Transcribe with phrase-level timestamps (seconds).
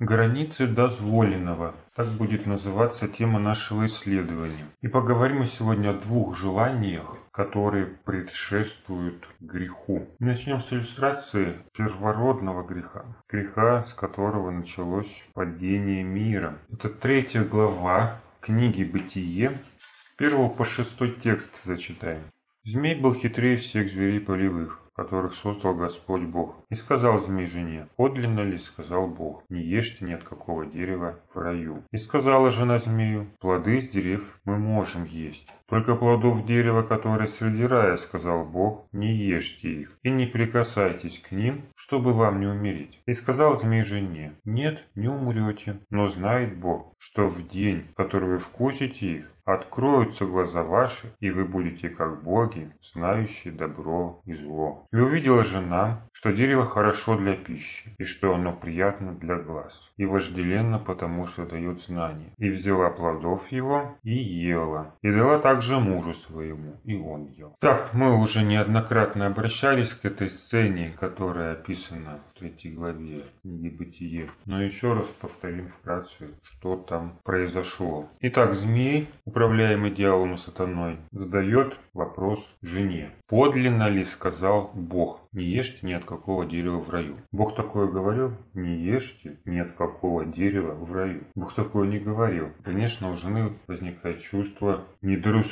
[0.00, 1.76] Границы дозволенного.
[1.94, 4.66] Так будет называться тема нашего исследования.
[4.80, 10.08] И поговорим мы сегодня о двух желаниях, которые предшествуют греху.
[10.18, 13.04] Начнем с иллюстрации первородного греха.
[13.30, 16.58] Греха, с которого началось падение мира.
[16.72, 19.52] Это третья глава книги «Бытие».
[19.92, 22.22] С первого по шестой текст зачитаем.
[22.64, 26.56] Змей был хитрее всех зверей полевых которых создал Господь Бог.
[26.70, 31.38] И сказал змей жене, подлинно ли, сказал Бог, не ешьте ни от какого дерева в
[31.38, 31.82] раю.
[31.90, 35.48] И сказала жена змею, плоды из дерев мы можем есть.
[35.68, 41.32] Только плодов дерева, которое среди рая, сказал Бог, не ешьте их, и не прикасайтесь к
[41.32, 43.00] ним, чтобы вам не умереть.
[43.06, 48.28] И сказал змей жене, нет, не умрете, но знает Бог, что в день, в который
[48.28, 54.86] вы вкусите их, Откроются глаза ваши, и вы будете как боги, знающие добро и зло.
[54.90, 60.06] И увидела жена, что дерево хорошо для пищи, и что оно приятно для глаз, и
[60.06, 62.32] вожделенно, потому что дает знание.
[62.38, 67.56] И взяла плодов его и ела, и дала также мужу своему, и он ел.
[67.60, 74.30] Так, мы уже неоднократно обращались к этой сцене, которая описана в третьей главе книги Бытие.
[74.46, 78.08] Но еще раз повторим вкратце, что там произошло.
[78.20, 83.12] Итак, змей управляемый дьяволом сатаной, задает вопрос жене.
[83.28, 88.32] «Подлинно ли, сказал Бог, не ешьте ни от какого дерева в раю?» Бог такое говорил?
[88.54, 91.22] Не ешьте ни от какого дерева в раю.
[91.36, 92.48] Бог такое не говорил.
[92.64, 95.43] Конечно, у жены возникает чувство недоразумения.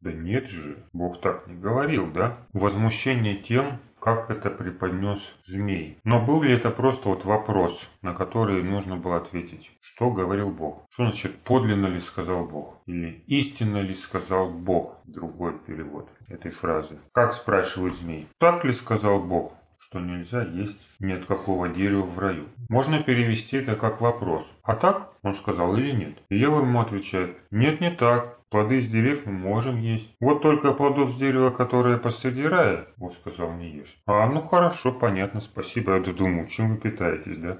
[0.00, 2.38] Да нет же, Бог так не говорил, да?
[2.52, 5.98] Возмущение тем, как это преподнес змей.
[6.04, 9.70] Но был ли это просто вот вопрос, на который нужно было ответить?
[9.82, 10.86] Что говорил Бог?
[10.90, 12.78] Что значит подлинно ли сказал Бог?
[12.86, 14.96] Или истинно ли сказал Бог?
[15.04, 16.98] Другой перевод этой фразы.
[17.12, 18.28] Как спрашивает змей?
[18.38, 19.54] Так ли сказал Бог?
[19.82, 22.48] что нельзя есть ни от какого дерева в раю.
[22.68, 24.52] Можно перевести это как вопрос.
[24.62, 26.18] А так, он сказал или нет?
[26.28, 28.38] И Ева ему отвечает, нет, не так.
[28.50, 30.10] Плоды с дерев мы можем есть.
[30.20, 33.98] Вот только плодов с дерева, которое посреди рая, Бог сказал, не ешь.
[34.06, 37.58] А, ну хорошо, понятно, спасибо, я думаю, чем вы питаетесь, да?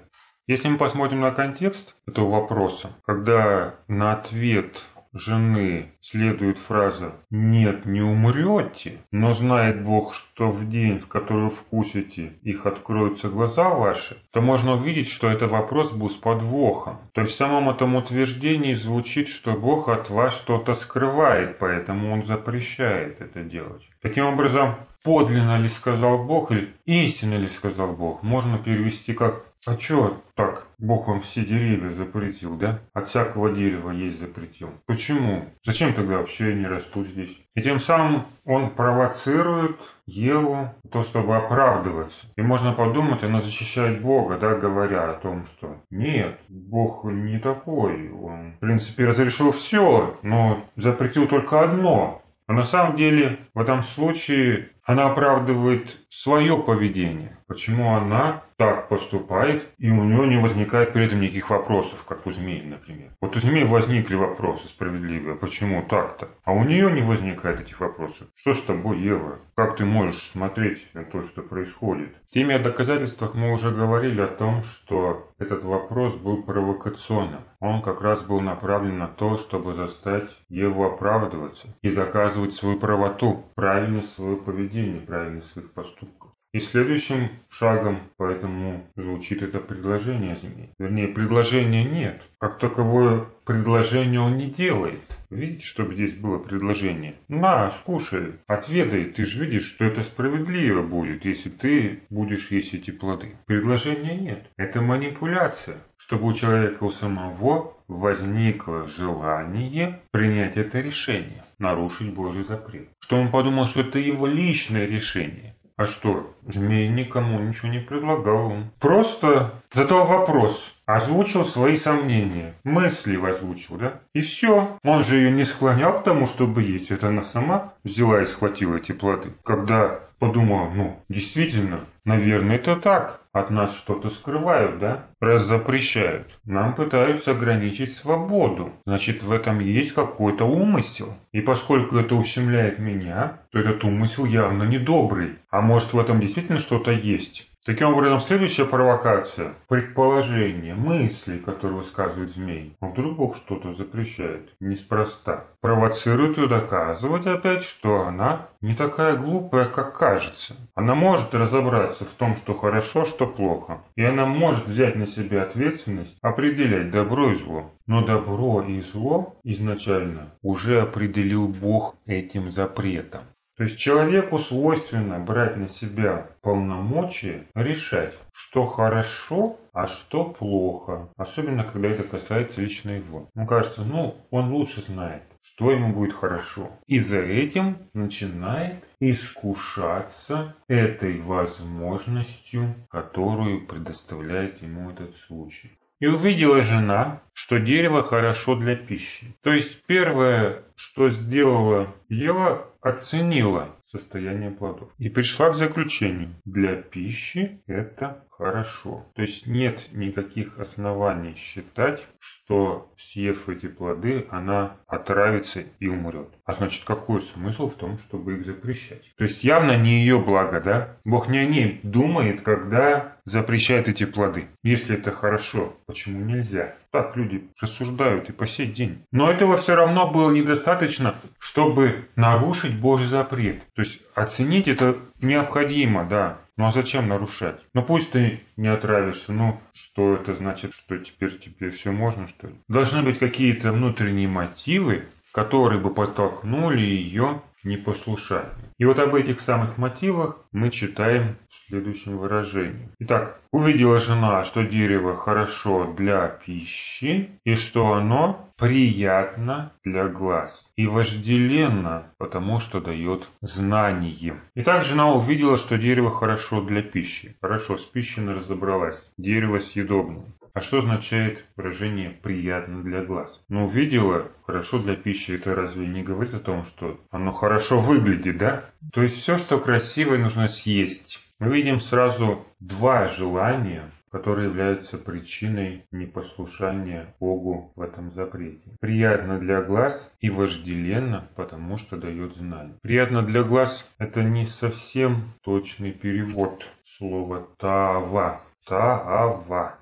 [0.49, 8.01] Если мы посмотрим на контекст этого вопроса, когда на ответ жены следует фраза «Нет, не
[8.01, 14.41] умрете, но знает Бог, что в день, в который вкусите, их откроются глаза ваши», то
[14.41, 16.99] можно увидеть, что этот вопрос был с подвохом.
[17.13, 22.23] То есть в самом этом утверждении звучит, что Бог от вас что-то скрывает, поэтому Он
[22.23, 23.89] запрещает это делать.
[24.01, 29.77] Таким образом, подлинно ли сказал Бог или истинно ли сказал Бог, можно перевести как а
[29.77, 30.67] чё так?
[30.79, 32.81] Бог вам все деревья запретил, да?
[32.95, 34.71] От всякого дерева есть запретил.
[34.87, 35.45] Почему?
[35.63, 37.39] Зачем тогда вообще они растут здесь?
[37.55, 39.77] И тем самым он провоцирует
[40.07, 42.27] Еву, то, чтобы оправдываться.
[42.37, 48.11] И можно подумать, она защищает Бога, да, говоря о том, что нет, Бог не такой.
[48.11, 52.23] Он, в принципе, разрешил все, но запретил только одно.
[52.47, 57.39] А на самом деле в этом случае она оправдывает свое поведение.
[57.47, 62.31] Почему она так поступает, и у нее не возникает при этом никаких вопросов, как у
[62.31, 63.13] змеи, например.
[63.21, 66.29] Вот у змеи возникли вопросы справедливые, почему так-то?
[66.45, 68.29] А у нее не возникает этих вопросов.
[68.35, 69.39] Что с тобой, Ева?
[69.57, 72.15] Как ты можешь смотреть на то, что происходит?
[72.29, 77.41] В теме о доказательствах мы уже говорили о том, что этот вопрос был провокационным.
[77.61, 83.47] Он как раз был направлен на то, чтобы заставить Еву оправдываться и доказывать свою правоту,
[83.55, 86.31] правильность своего поведения, правильность своих поступков.
[86.53, 90.71] И следующим шагом поэтому звучит это предложение змей.
[90.81, 92.23] Вернее, предложения нет.
[92.41, 95.01] Как таковое предложение он не делает.
[95.31, 97.15] Видите, чтобы здесь было предложение?
[97.29, 99.05] На, скушай, отведай.
[99.05, 103.37] Ты же видишь, что это справедливо будет, если ты будешь есть эти плоды.
[103.47, 104.51] Предложения нет.
[104.57, 105.77] Это манипуляция.
[105.99, 112.89] Чтобы у человека у самого возникло желание принять это решение, нарушить Божий запрет.
[113.01, 115.55] Что он подумал, что это его личное решение.
[115.77, 118.53] А что, змей никому ничего не предлагал.
[118.81, 124.01] Просто задал вопрос, озвучил свои сомнения, мысли озвучил, да?
[124.15, 124.79] И все.
[124.85, 126.91] Он же ее не склонял к тому, чтобы есть.
[126.91, 129.33] Это она сама взяла и схватила эти плоды.
[129.45, 133.21] Когда подумала, ну, действительно, наверное, это так.
[133.33, 135.07] От нас что-то скрывают, да?
[135.21, 136.41] Раз запрещают.
[136.45, 138.73] Нам пытаются ограничить свободу.
[138.85, 141.15] Значит, в этом есть какой-то умысел.
[141.33, 145.39] И поскольку это ущемляет меня, то этот умысел явно недобрый.
[145.49, 147.50] А может в этом действительно что-то есть?
[147.67, 152.75] Таким образом, следующая провокация, предположение, мысли, которые высказывает змей.
[152.81, 154.55] Вдруг Бог что-то запрещает?
[154.61, 155.45] Неспроста.
[155.61, 160.57] Провоцирует ее доказывать опять, что она не такая глупая, как кажется.
[160.75, 163.83] Она может разобраться в том, что хорошо, что плохо.
[163.95, 167.71] И она может взять на себя ответственность, определять добро и зло.
[167.87, 173.25] Но добро и зло изначально уже определил Бог этим запретом.
[173.61, 181.11] То есть человеку свойственно брать на себя полномочия, решать, что хорошо, а что плохо.
[181.19, 183.29] Особенно, когда это касается лично его.
[183.35, 186.71] Ему кажется, ну, он лучше знает, что ему будет хорошо.
[186.87, 195.73] И за этим начинает искушаться этой возможностью, которую предоставляет ему этот случай.
[196.01, 199.37] И увидела жена, что дерево хорошо для пищи.
[199.43, 207.63] То есть первое, что сделала Ева, оценила состояние плодов и пришла к заключению, для пищи
[207.67, 209.07] это хорошо.
[209.15, 216.29] То есть нет никаких оснований считать, что съев эти плоды, она отравится и умрет.
[216.47, 219.15] А значит, какой смысл в том, чтобы их запрещать?
[219.17, 220.97] То есть явно не ее благо, да?
[221.05, 224.47] Бог не о ней думает, когда запрещает эти плоды.
[224.63, 226.75] Если это хорошо, почему нельзя?
[226.91, 229.05] Так люди рассуждают и по сей день.
[229.13, 233.63] Но этого все равно было недостаточно, чтобы нарушить Божий запрет.
[233.81, 236.41] То есть оценить это необходимо, да.
[236.59, 237.63] Ну а зачем нарушать?
[237.73, 239.33] Ну пусть ты не отравишься.
[239.33, 242.57] Ну что это значит, что теперь тебе все можно, что ли?
[242.69, 248.53] Должны быть какие-то внутренние мотивы, которые бы подтолкнули ее непослушание.
[248.77, 251.39] И вот об этих самых мотивах мы читаем
[251.71, 252.89] следующем выражении.
[252.99, 260.87] Итак, увидела жена, что дерево хорошо для пищи, и что оно приятно для глаз, и
[260.87, 264.35] вожделенно, потому что дает знание.
[264.57, 267.37] Итак, жена увидела, что дерево хорошо для пищи.
[267.41, 269.09] Хорошо, с пищей она разобралась.
[269.17, 270.25] Дерево съедобное.
[270.53, 273.45] А что означает выражение «приятно для глаз»?
[273.49, 278.39] Ну, увидела хорошо для пищи, это разве не говорит о том, что оно хорошо выглядит,
[278.39, 278.65] да?
[278.93, 281.21] То есть все, что красивое, нужно съесть.
[281.41, 288.77] Мы видим сразу два желания, которые являются причиной непослушания Богу в этом запрете.
[288.79, 292.77] Приятно для глаз и вожделенно, потому что дает знание.
[292.83, 298.43] Приятно для глаз– это не совсем точный перевод слова «тава».
[298.67, 299.79] Таава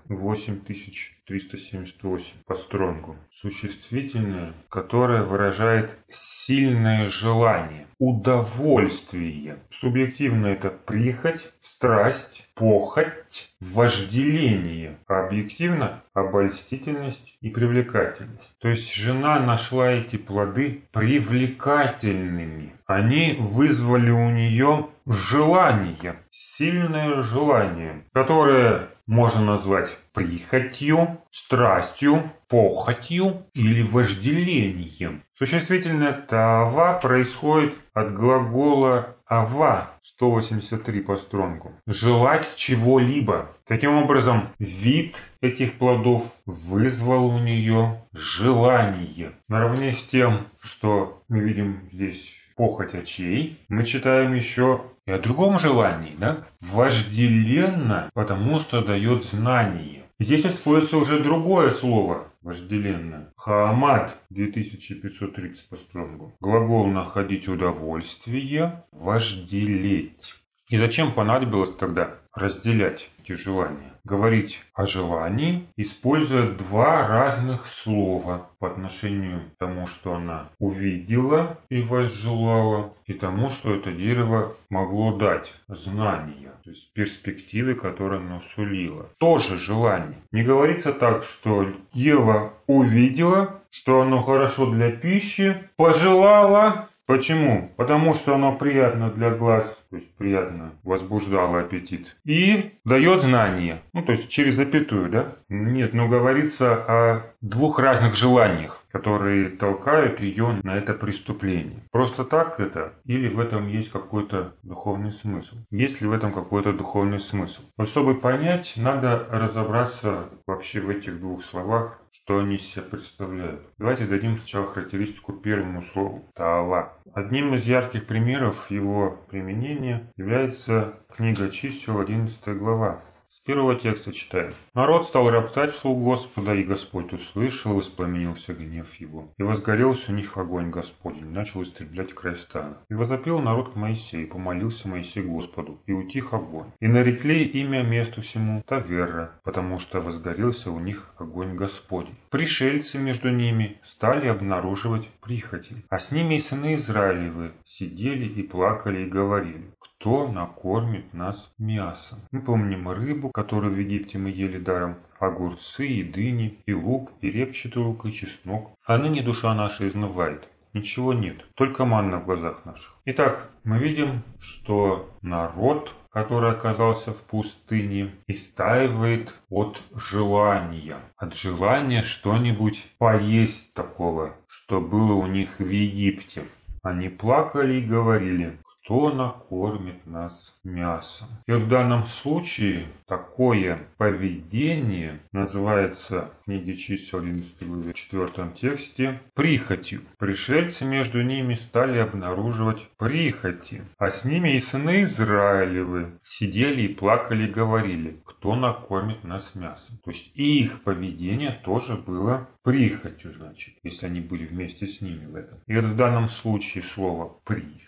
[1.29, 3.17] 8378 по стронгу.
[3.33, 9.59] Существительное, которое выражает сильное желание, удовольствие.
[9.71, 14.99] Субъективно это прихоть, страсть, похоть, вожделение.
[15.07, 18.55] А объективно обольстительность и привлекательность.
[18.61, 22.73] То есть жена нашла эти плоды привлекательными.
[22.87, 35.23] Они вызвали у нее желание, сильное желание, которое можно назвать прихотью, страстью, похотью или вожделением.
[35.33, 41.73] Существительное «тава» происходит от глагола «ава» 183 по стронгу.
[41.87, 43.51] Желать чего-либо.
[43.67, 49.33] Таким образом, вид этих плодов вызвал у нее желание.
[49.49, 55.59] Наравне с тем, что мы видим здесь похоть очей, мы читаем еще и о другом
[55.61, 56.45] желании, да?
[56.61, 60.03] Вожделенно, потому что дает знание.
[60.19, 63.33] Здесь используется уже другое слово, вожделенно.
[63.37, 66.35] Хаамат 2530 по стронгу.
[66.41, 70.35] Глагол находить удовольствие, вожделеть.
[70.69, 73.93] И зачем понадобилось тогда разделять эти желания?
[74.09, 81.83] Говорить о желании, используя два разных слова по отношению к тому, что она увидела и
[81.83, 89.11] возжелала, и тому, что это дерево могло дать знания, то есть перспективы, которые оно сулило.
[89.19, 90.17] Тоже желание.
[90.33, 97.73] Не говорится так, что Ева увидела, что оно хорошо для пищи, пожелала, Почему?
[97.79, 102.15] Потому что оно приятно для глаз, то есть приятно возбуждало аппетит.
[102.27, 103.81] И дает знание.
[103.95, 105.37] Ну, то есть через запятую, да?
[105.49, 111.83] Нет, но говорится о двух разных желаниях, которые толкают ее на это преступление.
[111.91, 112.93] Просто так это?
[113.07, 115.57] Или в этом есть какой-то духовный смысл?
[115.71, 117.63] Есть ли в этом какой-то духовный смысл?
[117.79, 123.63] Вот чтобы понять, надо разобраться вообще в этих двух словах, что они из себя представляют.
[123.79, 126.93] Давайте дадим сначала характеристику первому слову– Таава.
[127.15, 133.03] Одним из ярких примеров его применения является книга чисел, 11 глава.
[133.31, 134.55] С первого текста читаем.
[134.75, 139.33] Народ стал роптать вслух Господа, и Господь услышал, и воспламенился гнев его.
[139.37, 142.79] И возгорелся у них огонь Господень, начал истреблять край стана.
[142.89, 146.73] И возопил народ к Моисею, помолился Моисей Господу, и утих огонь.
[146.81, 152.17] И нарекли имя месту всему Таверра, потому что возгорелся у них огонь Господень.
[152.31, 159.03] Пришельцы между ними стали обнаруживать прихоти, а с ними и сыны Израилевы сидели и плакали
[159.03, 162.21] и говорили, кто накормит нас мясом.
[162.31, 167.31] Мы помним рыбу, которую в Египте мы ели даром, огурцы и дыни, и лук, и
[167.31, 168.71] репчатый лук, и чеснок.
[168.87, 170.49] А ныне душа наша изнывает.
[170.73, 172.95] Ничего нет, только манна в глазах наших.
[173.07, 180.99] Итак, мы видим, что народ, который оказался в пустыне, истаивает от желания.
[181.17, 186.45] От желания что-нибудь поесть такого, что было у них в Египте.
[186.85, 191.29] Они плакали и говорили, кто накормит нас мясом.
[191.47, 200.01] И в данном случае такое поведение называется в книге чисел 11 главе 4 тексте прихотью.
[200.17, 207.47] Пришельцы между ними стали обнаруживать прихоти, а с ними и сыны Израилевы сидели и плакали
[207.47, 209.99] и говорили, кто накормит нас мясом.
[210.03, 215.27] То есть и их поведение тоже было прихотью, значит, если они были вместе с ними
[215.27, 215.59] в этом.
[215.67, 217.88] И вот в данном случае слово «прихоть»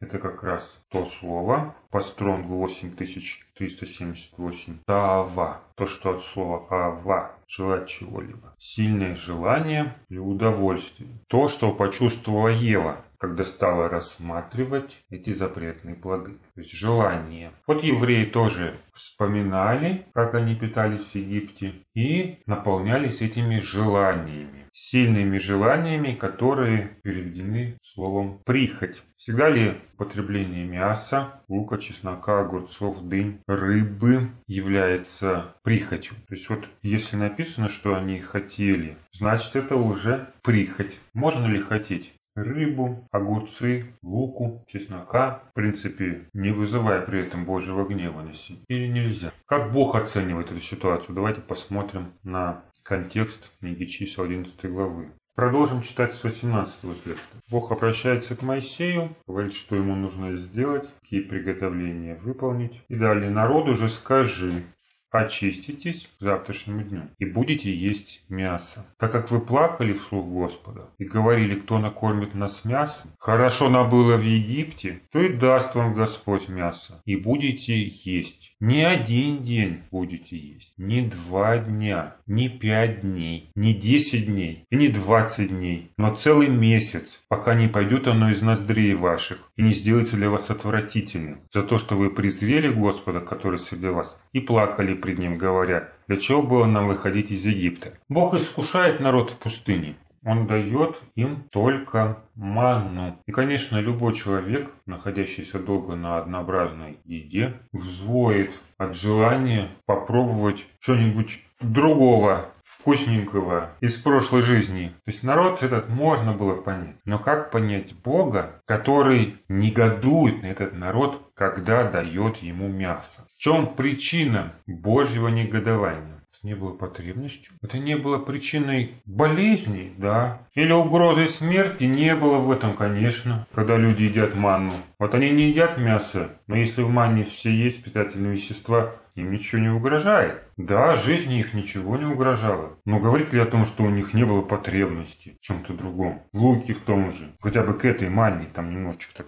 [0.00, 1.76] это как раз то слово.
[1.90, 8.52] По стронгу 8378 «таава», то, что от слова «ава»– желать чего-либо.
[8.58, 11.08] Сильное желание или удовольствие.
[11.28, 16.38] То, что почувствовала Ева, когда стала рассматривать эти запретные плоды.
[16.54, 17.52] То есть желание.
[17.66, 24.66] Вот евреи тоже вспоминали, как они питались в Египте и наполнялись этими желаниями.
[24.72, 29.02] Сильными желаниями, которые переведены словом «прихоть».
[29.16, 36.14] Всегда ли потребление мяса, лука, чеснока, огурцов, дынь, рыбы является прихотью?
[36.28, 41.00] То есть вот если написано, что они хотели, значит это уже прихоть.
[41.14, 42.12] Можно ли хотеть?
[42.42, 48.58] Рыбу, огурцы, луку, чеснока, в принципе, не вызывая при этом Божьего гнева на себя.
[48.68, 49.32] Или нельзя?
[49.46, 51.14] Как Бог оценивает эту ситуацию?
[51.14, 55.10] Давайте посмотрим на контекст книги чисел 11 главы.
[55.38, 57.36] Продолжим читать с 18 текста.
[57.48, 62.82] Бог обращается к Моисею, говорит, что ему нужно сделать, какие приготовления выполнить.
[62.88, 64.64] И далее, народу же скажи,
[65.10, 68.86] очиститесь к завтрашнему дню и будете есть мясо.
[68.98, 74.22] Так как вы плакали вслух Господа и говорили, кто накормит нас мясом, хорошо набыло в
[74.22, 78.52] Египте, то и даст вам Господь мясо, и будете есть.
[78.60, 84.76] Не один день будете есть, не два дня, не пять дней, не десять дней и
[84.76, 89.72] не двадцать дней, но целый месяц, пока не пойдет оно из ноздрей ваших и не
[89.72, 94.94] сделается для вас отвратительным, за то, что вы презрели Господа, который среди вас, и плакали
[94.98, 97.94] пред ним, говоря, для чего было нам выходить из Египта.
[98.08, 99.96] Бог искушает народ в пустыне.
[100.24, 103.18] Он дает им только манну.
[103.26, 112.50] И, конечно, любой человек, находящийся долго на однообразной еде, взвоет от желания попробовать что-нибудь другого,
[112.68, 114.88] вкусненького из прошлой жизни.
[115.04, 116.96] То есть народ этот можно было понять.
[117.04, 123.26] Но как понять Бога, который негодует на этот народ, когда дает ему мясо?
[123.34, 126.18] В чем причина Божьего негодования?
[126.38, 127.54] Это не было потребностью.
[127.62, 130.46] Это не было причиной болезней, да.
[130.54, 134.74] Или угрозы смерти не было в этом, конечно, когда люди едят манну.
[135.00, 139.60] Вот они не едят мясо, но если в манне все есть питательные вещества, им ничего
[139.60, 140.42] не угрожает.
[140.56, 142.78] Да, жизни их ничего не угрожало.
[142.84, 146.22] Но говорит ли о том, что у них не было потребности в чем-то другом?
[146.32, 147.32] В луке в том же.
[147.40, 149.26] Хотя бы к этой манне там немножечко так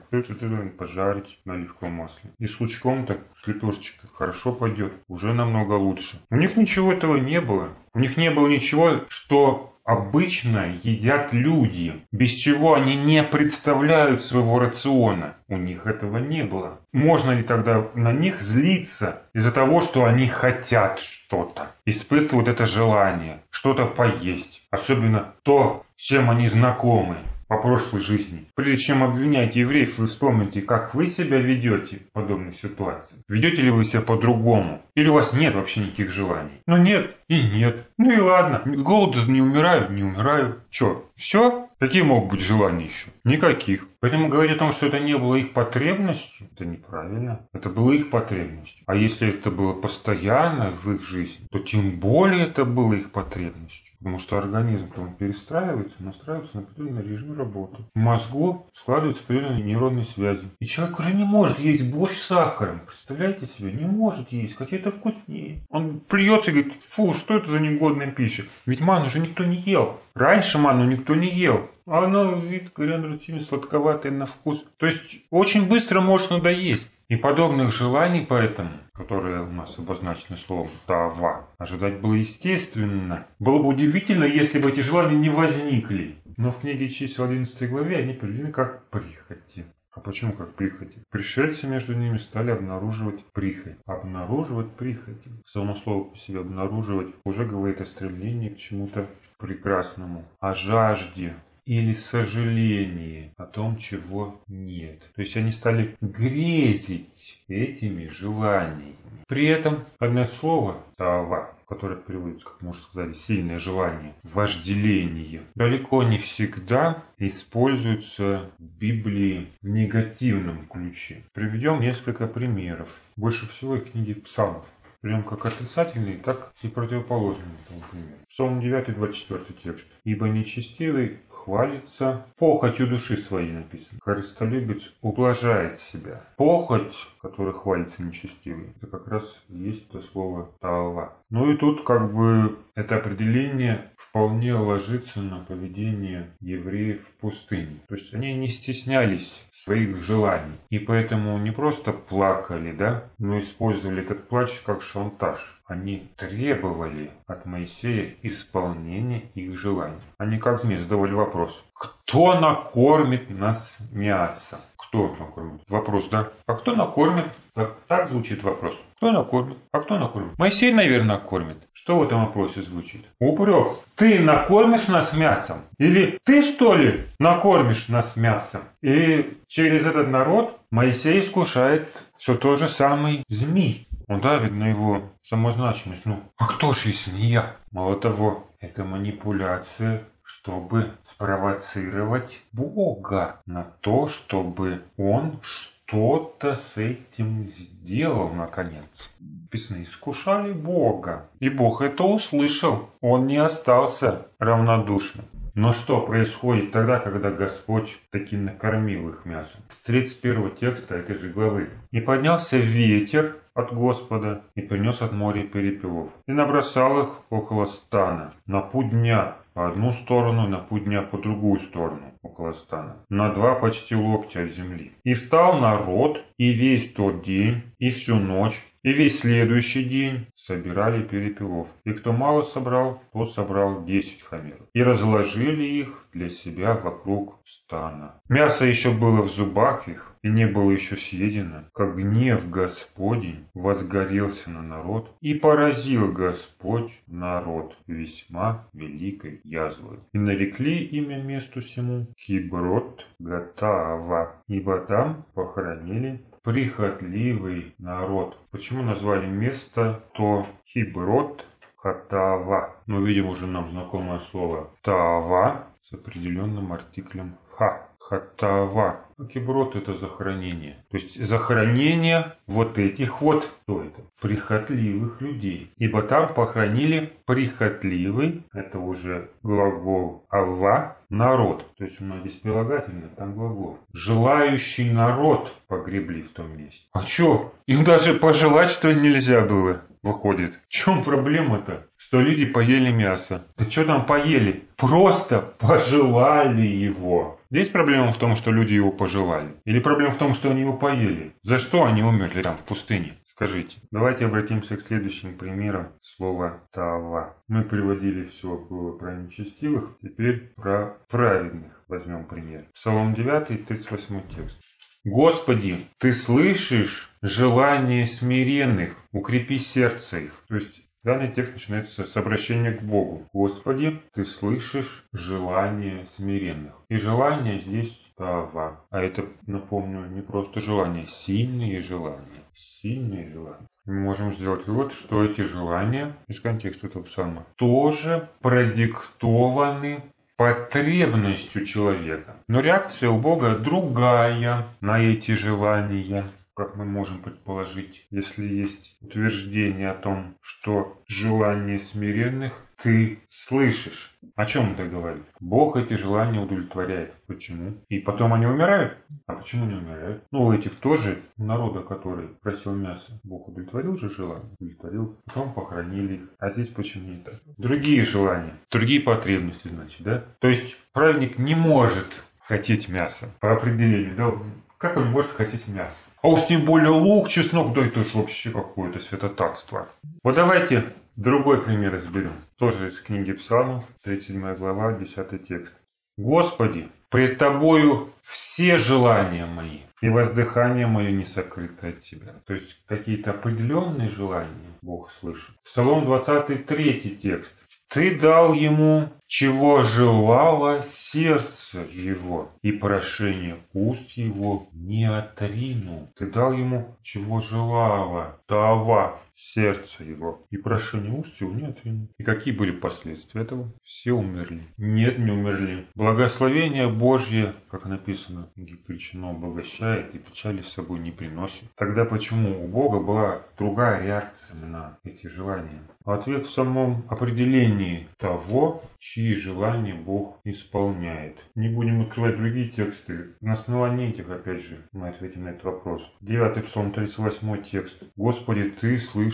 [0.76, 2.30] пожарить на оливковом масле.
[2.38, 4.92] И с лучком так, с лепешечкой хорошо пойдет.
[5.09, 6.20] Уже намного лучше.
[6.30, 7.70] У них ничего этого не было.
[7.92, 14.59] У них не было ничего, что обычно едят люди, без чего они не представляют своего
[14.59, 15.35] рациона.
[15.49, 16.81] У них этого не было.
[16.93, 21.73] Можно ли тогда на них злиться из-за того, что они хотят что-то?
[21.87, 24.63] Испытывают это желание, что-то поесть.
[24.71, 27.17] Особенно то, с чем они знакомы
[27.50, 28.47] по прошлой жизни.
[28.54, 33.16] Прежде чем обвинять евреев, вы вспомните, как вы себя ведете в подобной ситуации.
[33.28, 34.83] Ведете ли вы себя по-другому?
[34.95, 36.62] Или у вас нет вообще никаких желаний?
[36.69, 37.88] Ну нет и нет.
[37.99, 38.62] Ну и ладно.
[38.64, 40.61] Голоду не умираю, не умираю.
[40.71, 41.69] Че, все?
[41.80, 43.09] Какие могут быть желания еще?
[43.25, 43.88] Никаких.
[43.99, 47.49] Поэтому говорить о том, что это не было их потребностью, это неправильно.
[47.52, 48.85] Это было их потребностью.
[48.87, 53.89] А если это было постоянно в их жизни, то тем более это было их потребностью.
[54.00, 57.83] Потому что организм он перестраивается, настраивается на определенный режим работы.
[57.95, 60.49] В мозгу складываются определенные нейронные связи.
[60.59, 62.80] И человек уже не может есть борщ с сахаром.
[62.87, 63.73] Представляете себе?
[63.73, 65.61] Не может есть, хотя это вкуснее.
[65.69, 68.45] Он плюется и говорит, фу, что это за негодная пища?
[68.64, 70.00] Ведь ману уже никто не ел.
[70.14, 71.69] Раньше ману никто не ел.
[71.87, 74.64] А она, вид кориандр сладковатая на вкус.
[74.78, 76.88] То есть очень быстро может надоесть.
[77.11, 83.26] И подобных желаний поэтому, которые у нас обозначены словом «тава», ожидать было естественно.
[83.40, 86.19] Было бы удивительно, если бы эти желания не возникли.
[86.37, 89.67] Но в книге чисел 11 главе они приведены как прихоти.
[89.90, 91.00] А почему как прихоти?
[91.11, 93.79] Пришельцы между ними стали обнаруживать прихоть.
[93.87, 95.31] Обнаруживать прихоти.
[95.45, 101.35] Само слово по себе обнаруживать уже говорит о стремлении к чему-то прекрасному, о жажде,
[101.71, 105.09] или сожаление о том, чего нет.
[105.15, 108.97] То есть они стали грезить этими желаниями.
[109.29, 116.03] При этом одно слово «тава», которое переводится, как мы уже сказали, сильное желание, вожделение, далеко
[116.03, 121.23] не всегда используется в Библии в негативном ключе.
[121.33, 123.00] Приведем несколько примеров.
[123.15, 124.67] Больше всего в книге псалмов.
[125.00, 128.19] Прям как отрицательный, так и противоположный этому примеру.
[128.28, 129.87] Псалм 9, 24 текст.
[130.04, 133.99] «Ибо нечестивый хвалится, похотью души своей написано.
[134.02, 136.23] Корыстолюбец ублажает себя».
[136.37, 141.16] Похоть, которой хвалится нечестивый, это как раз есть то слово «тава».
[141.30, 147.80] Ну и тут как бы это определение вполне ложится на поведение евреев в пустыне.
[147.88, 150.59] То есть они не стеснялись своих желаний.
[150.71, 155.60] И поэтому не просто плакали, да, но использовали этот плач как шантаж.
[155.71, 160.03] Они требовали от Моисея исполнения их желаний.
[160.19, 161.65] Они как змеи задавали вопрос.
[161.75, 164.59] Кто накормит нас мясом?
[164.77, 165.62] Кто накормит?
[165.69, 166.31] Вопрос, да?
[166.47, 167.27] А кто накормит?
[167.55, 168.83] Так, так звучит вопрос.
[168.97, 169.59] Кто накормит?
[169.71, 170.37] А кто накормит?
[170.39, 171.59] Моисей, наверное, накормит.
[171.73, 173.07] Что в этом вопросе звучит?
[173.21, 173.79] Упрек.
[173.95, 175.59] Ты накормишь нас мясом?
[175.79, 178.62] Или ты, что ли, накормишь нас мясом?
[178.83, 183.87] И через этот народ Моисей искушает все то же самый змей.
[184.11, 186.05] Он давит на его самозначимость.
[186.05, 187.55] Ну, а кто же, если не я?
[187.71, 198.29] Мало того, это манипуляция чтобы спровоцировать Бога на то, чтобы он что-то с этим сделал,
[198.33, 199.11] наконец.
[199.19, 201.29] Написано, искушали Бога.
[201.40, 202.90] И Бог это услышал.
[203.00, 205.26] Он не остался равнодушным.
[205.55, 209.62] Но что происходит тогда, когда Господь таки накормил их мясом?
[209.69, 211.71] С 31 текста этой же главы.
[211.90, 218.35] «И поднялся ветер от Господа, и принес от моря перепелов, и набросал их около стана,
[218.47, 223.33] на путь дня, по одну сторону, на путь дня по другую сторону, около стана, на
[223.33, 224.92] два почти локтя земли.
[225.05, 231.03] И встал народ, и весь тот день, и всю ночь, и весь следующий день собирали
[231.03, 231.69] перепелов.
[231.85, 234.66] И кто мало собрал, тот собрал десять хамеров.
[234.73, 238.21] И разложили их для себя вокруг стана.
[238.29, 244.51] Мясо еще было в зубах их, и не было еще съедено, как гнев Господень возгорелся
[244.51, 249.99] на народ, и поразил Господь народ весьма великой язвой.
[250.12, 258.38] И нарекли имя месту сему Хиброд Гатава, ибо там похоронили прихотливый народ.
[258.50, 261.44] Почему назвали место то Хиброд
[261.76, 262.76] Хатава?
[262.87, 267.90] Мы видим уже нам знакомое слово Тава с определенным артиклем Ха.
[267.99, 269.05] Хатава.
[269.33, 270.83] Киброд это захоронение.
[270.90, 274.01] То есть захоронение вот этих вот, кто это?
[274.23, 275.70] Прихотливых людей.
[275.77, 281.66] Ибо там похоронили прихотливый, это уже глагол Алла, народ.
[281.77, 283.79] То есть у нас здесь прилагательное, там глагол.
[283.92, 286.87] Желающий народ погребли в том месте.
[286.92, 287.53] А что?
[287.66, 290.61] Им даже пожелать что нельзя было выходит.
[290.66, 291.87] В чем проблема-то?
[292.11, 293.46] Что люди поели мясо.
[293.57, 294.64] Да что там поели?
[294.77, 297.40] Просто пожелали его.
[297.53, 299.55] Здесь проблема в том, что люди его пожелали?
[299.64, 301.37] Или проблема в том, что они его поели?
[301.42, 303.14] За что они умерли там в пустыне?
[303.25, 303.79] Скажите.
[303.92, 307.37] Давайте обратимся к следующим примерам слова «тава».
[307.46, 312.64] Мы приводили все было про нечестивых, теперь про праведных возьмем пример.
[312.75, 314.59] Псалом 9, 38 текст.
[315.05, 320.42] Господи, Ты слышишь желание смиренных, укрепи сердце их.
[320.49, 323.27] То есть Данный текст начинается с обращения к Богу.
[323.33, 326.75] Господи, Ты слышишь желание смиренных.
[326.91, 328.85] И желание здесь тава.
[328.91, 332.45] А это, напомню, не просто желание, сильные желания.
[332.53, 333.67] Сильные желания.
[333.87, 340.03] Мы можем сделать вывод, что эти желания из контекста этого псалма тоже продиктованы
[340.37, 342.37] потребностью человека.
[342.47, 346.27] Но реакция у Бога другая на эти желания
[346.61, 354.14] как мы можем предположить, если есть утверждение о том, что желание смиренных ты слышишь.
[354.37, 355.23] О чем это говорит?
[355.40, 357.14] Бог эти желания удовлетворяет.
[357.27, 357.79] Почему?
[357.88, 358.99] И потом они умирают?
[359.27, 360.23] А почему не умирают?
[360.31, 364.51] Ну, у этих тоже народа, который просил мясо, Бог удовлетворил же желание?
[364.59, 365.18] Удовлетворил.
[365.25, 366.29] Потом похоронили их.
[366.38, 367.40] А здесь почему не так?
[367.57, 370.25] Другие желания, другие потребности, значит, да?
[370.40, 374.35] То есть праведник не может хотеть мясо по определению, да?
[374.81, 375.99] Как он может хотеть мясо?
[376.23, 379.90] А уж тем более лук, чеснок, да это же вообще какое-то святотатство.
[380.25, 382.33] Вот давайте другой пример разберем.
[382.57, 385.77] Тоже из книги Псалмов, 37 глава, 10 текст.
[386.16, 392.37] «Господи, пред Тобою все желания мои, и воздыхание мое не сокрыто от Тебя».
[392.47, 395.55] То есть какие-то определенные желания Бог слышит.
[395.62, 397.55] Псалом 23 текст.
[397.90, 406.09] «Ты дал ему чего желало сердце его, и прошение уст его не отринул.
[406.16, 412.09] Ты дал ему, чего желало, тава сердце его, и прошение уст его не отринул.
[412.18, 413.72] И какие были последствия этого?
[413.83, 414.62] Все умерли.
[414.76, 415.87] Нет, не умерли.
[415.94, 418.50] Благословение Божье, как написано
[418.87, 421.64] Причино, обогащает и печали с собой не приносит.
[421.76, 425.83] Тогда почему у Бога была другая реакция на эти желания?
[426.05, 431.38] Ответ в самом определении того, чьи желания Бог исполняет.
[431.55, 433.37] Не будем открывать другие тексты.
[433.40, 436.12] На основании этих, опять же, мы ответим на этот вопрос.
[436.20, 438.03] 9 Псалом 38 текст.
[438.16, 439.30] «Господи, Ты слышишь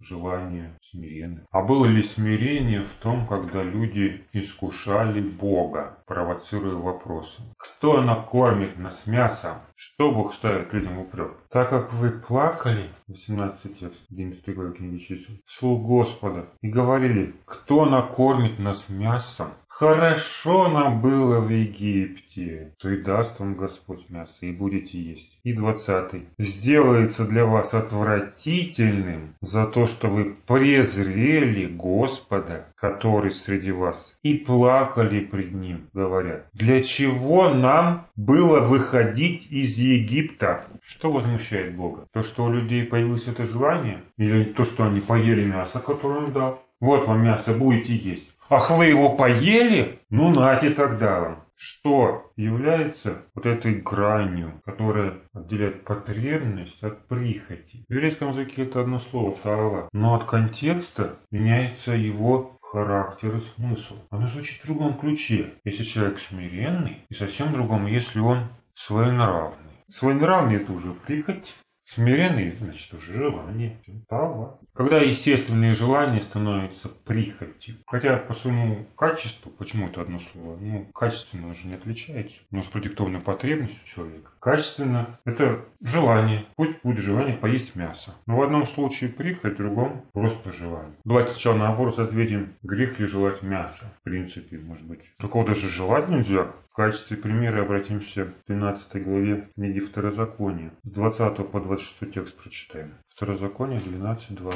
[0.00, 1.44] желания смиренных».
[1.50, 7.42] А было ли смирение в том, когда люди искушали Бога, провоцируя вопросы?
[7.58, 9.58] Кто накормит нас мясом?
[9.74, 11.32] Что Бог ставит людям упрек?
[11.50, 17.84] Так как вы плакали, 18 текст, 11 главы книги чисел, вслух Господа, и говорили, кто
[17.84, 24.52] накормит нас мясом, Хорошо нам было в Египте, то и даст вам Господь мясо, и
[24.52, 25.38] будете есть.
[25.42, 26.26] И двадцатый.
[26.38, 35.20] Сделается для вас отвратительным за то, что вы презрели Господа, который среди вас, и плакали
[35.20, 40.64] пред Ним, говоря, для чего нам было выходить из Египта?
[40.82, 42.06] Что возмущает Бога?
[42.12, 44.02] То, что у людей появилось это желание?
[44.16, 46.62] Или то, что они поели мясо, которое Он дал?
[46.80, 48.30] Вот вам мясо, будете есть.
[48.48, 50.00] Ах, вы его поели?
[50.10, 51.44] Ну, нате тогда вам.
[51.54, 57.84] Что является вот этой гранью, которая отделяет потребность от прихоти.
[57.86, 63.96] В еврейском языке это одно слово «таала», но от контекста меняется его характер и смысл.
[64.10, 69.72] Оно звучит в другом ключе, если человек смиренный, и совсем другом, если он своенравный.
[69.88, 71.54] Своенравный– это уже прихоть,
[71.92, 73.76] Смиренный, значит, желание.
[74.08, 74.60] Тава.
[74.74, 77.78] Когда естественные желания становятся прихотью.
[77.84, 82.38] Хотя по своему качеству, почему это одно слово, ну, качественно уже не отличается.
[82.52, 84.30] Может, продиктовано потребностью человека.
[84.38, 86.46] Качественно это желание.
[86.54, 88.14] Пусть будет желание поесть мясо.
[88.24, 90.94] Но в одном случае прихоть, в другом просто желание.
[91.04, 93.92] Давайте сначала на ответим, грех ли желать мясо.
[94.00, 95.12] В принципе, может быть.
[95.18, 96.52] Такого даже желать нельзя.
[96.70, 100.70] В качестве примера обратимся к 12 главе книги Второзакония.
[100.84, 102.94] С 20 по 26 текст прочитаем.
[103.08, 104.54] Второзаконие 12.20.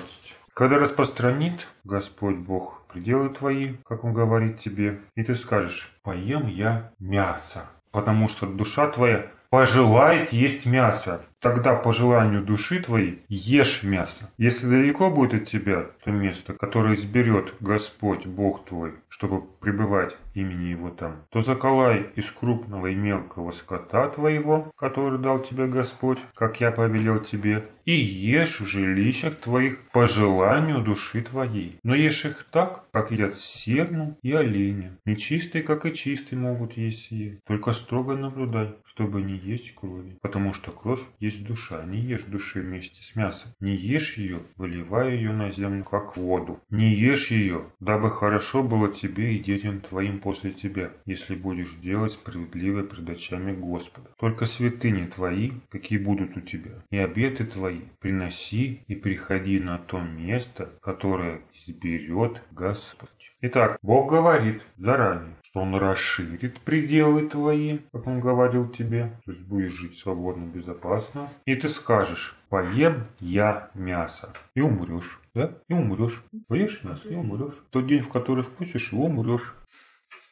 [0.52, 6.92] Когда распространит Господь Бог пределы твои, как Он говорит тебе, и ты скажешь, поем я
[6.98, 11.24] мясо, потому что душа твоя пожелает есть мясо.
[11.44, 14.30] Тогда по желанию души твоей ешь мясо.
[14.38, 20.70] Если далеко будет от тебя то место, которое изберет Господь, Бог твой, чтобы пребывать имени
[20.70, 26.62] Его там, то заколай из крупного и мелкого скота твоего, который дал тебе Господь, как
[26.62, 31.78] я повелел тебе, и ешь в жилищах твоих по желанию души твоей.
[31.82, 34.96] Но ешь их так, как едят серну и оленя.
[35.04, 37.40] Нечистые, как и чистые, могут есть сие.
[37.46, 42.24] Только строго наблюдай, чтобы не есть крови, потому что кровь есть есть душа, не ешь
[42.24, 43.52] души вместе с мясом.
[43.60, 46.60] Не ешь ее, выливая ее на землю, как воду.
[46.70, 52.12] Не ешь ее, дабы хорошо было тебе и детям твоим после тебя, если будешь делать
[52.12, 54.10] справедливое пред очами Господа.
[54.18, 60.00] Только святыни твои, какие будут у тебя, и обеты твои приноси и приходи на то
[60.00, 63.10] место, которое изберет Господь.
[63.40, 69.44] Итак, Бог говорит заранее, что Он расширит пределы твои, как Он говорил тебе, то есть
[69.44, 71.30] будешь жить свободно, безопасно.
[71.46, 74.32] И ты скажешь, поем я мясо.
[74.56, 75.20] И умрешь.
[75.32, 75.56] Да?
[75.68, 76.24] И умрешь.
[76.48, 77.54] Поешь мясо и умрешь.
[77.54, 79.54] В тот день, в который вкусишь его, умрешь.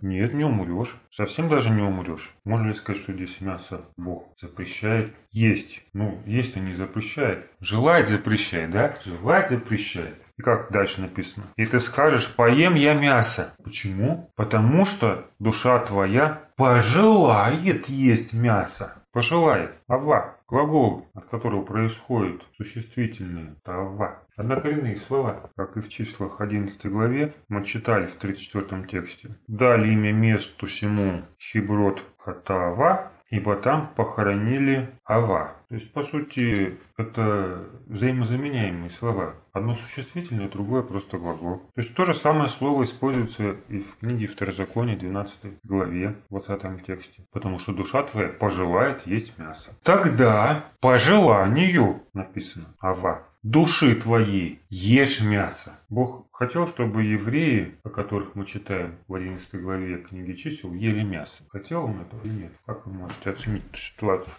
[0.01, 0.97] Нет, не умрешь.
[1.11, 2.35] Совсем даже не умрешь.
[2.45, 5.85] Можно ли сказать, что здесь мясо Бог запрещает есть?
[5.93, 7.49] Ну, есть-то не запрещает.
[7.61, 8.99] Желать запрещает, да?
[9.05, 10.17] Желать запрещает.
[10.43, 11.47] Как дальше написано?
[11.57, 13.55] И ты скажешь, поем я мясо.
[13.63, 14.31] Почему?
[14.37, 19.03] Потому что душа твоя пожелает есть мясо.
[19.13, 19.73] Пожелает.
[19.89, 20.37] Ава.
[20.49, 23.57] Глагол, от которого происходит существительное.
[23.65, 24.23] Това.
[24.37, 29.37] Однокоренные слова, как и в числах 11 главе, мы читали в 34 тексте.
[29.47, 35.57] Дали имя месту сему Хиброд Хатава, ибо там похоронили Ава.
[35.73, 39.37] То есть, по сути, это взаимозаменяемые слова.
[39.55, 41.61] Одно существительное, другое просто глагол.
[41.75, 47.25] То есть, то же самое слово используется и в книге Второзакония 12 главе, 20 тексте.
[47.33, 49.71] Потому что душа твоя пожелает есть мясо.
[49.83, 55.79] Тогда по желанию написано Ава души твоей ешь мясо.
[55.89, 61.43] Бог хотел, чтобы евреи, о которых мы читаем в 11 главе книги чисел, ели мясо.
[61.49, 62.53] Хотел он этого или нет?
[62.67, 64.35] Как вы можете оценить эту ситуацию?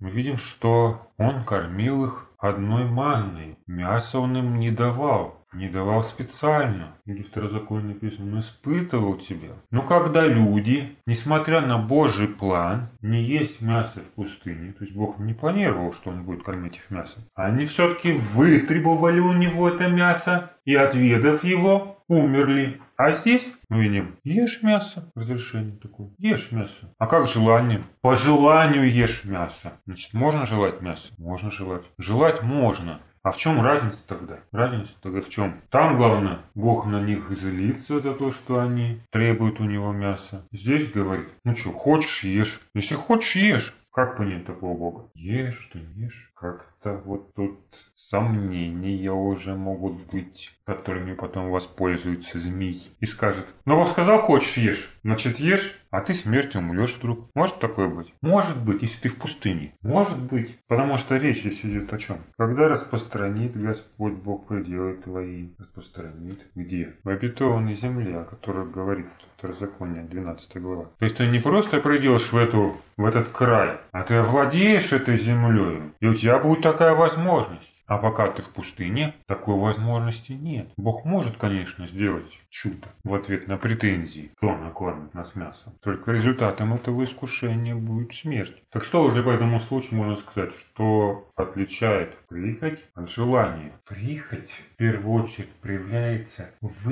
[0.00, 3.58] Мы видим, что он кормил их одной манной.
[3.66, 5.39] Мясо он им не давал.
[5.52, 6.96] Не давал специально.
[7.06, 9.50] Или второзаконие написано, он испытывал тебя.
[9.70, 15.18] Но когда люди, несмотря на Божий план, не есть мясо в пустыне, то есть Бог
[15.18, 20.52] не планировал, что он будет кормить их мясом, они все-таки вытребовали у него это мясо
[20.64, 22.80] и, отведав его, умерли.
[22.96, 26.92] А здесь мы видим, ешь мясо, разрешение такое, ешь мясо.
[26.98, 27.82] А как желание?
[28.02, 29.72] По желанию ешь мясо.
[29.86, 31.12] Значит, можно желать мясо?
[31.16, 31.84] Можно желать.
[31.96, 33.00] Желать можно.
[33.22, 34.38] А в чем разница тогда?
[34.50, 35.60] Разница тогда в чем?
[35.70, 40.46] Там главное, Бог на них злится за то, что они требуют у него мяса.
[40.52, 42.60] Здесь говорит, ну что, хочешь ешь.
[42.74, 43.74] Если хочешь ешь.
[43.92, 45.10] Как понять такого Бога?
[45.14, 46.29] Ешь, не ешь.
[46.40, 47.60] Как-то вот тут
[47.94, 52.90] сомнения уже могут быть, которыми потом воспользуются змей.
[53.00, 57.28] И скажет, ну Бог сказал, хочешь ешь, значит ешь, а ты смертью умрешь вдруг.
[57.34, 58.14] Может такое быть?
[58.22, 59.74] Может быть, если ты в пустыне.
[59.82, 60.58] Может быть.
[60.68, 62.18] Потому что речь здесь идет о чем?
[62.38, 66.94] Когда распространит Господь Бог пределы твои, распространит где?
[67.02, 70.84] В обетованной земле, о которой говорит Второзаконие, 12 глава.
[70.98, 75.16] То есть ты не просто придешь в, эту, в этот край, а ты овладеешь этой
[75.16, 77.80] землей, и у тебя будет такая возможность.
[77.90, 80.68] А пока ты в пустыне, такой возможности нет.
[80.76, 85.72] Бог может, конечно, сделать чудо в ответ на претензии, кто накормит нас мясом.
[85.82, 88.62] Только результатом этого искушения будет смерть.
[88.70, 93.72] Так что уже по этому случаю можно сказать, что отличает прихоть от желания?
[93.88, 96.88] Прихоть в первую очередь проявляется в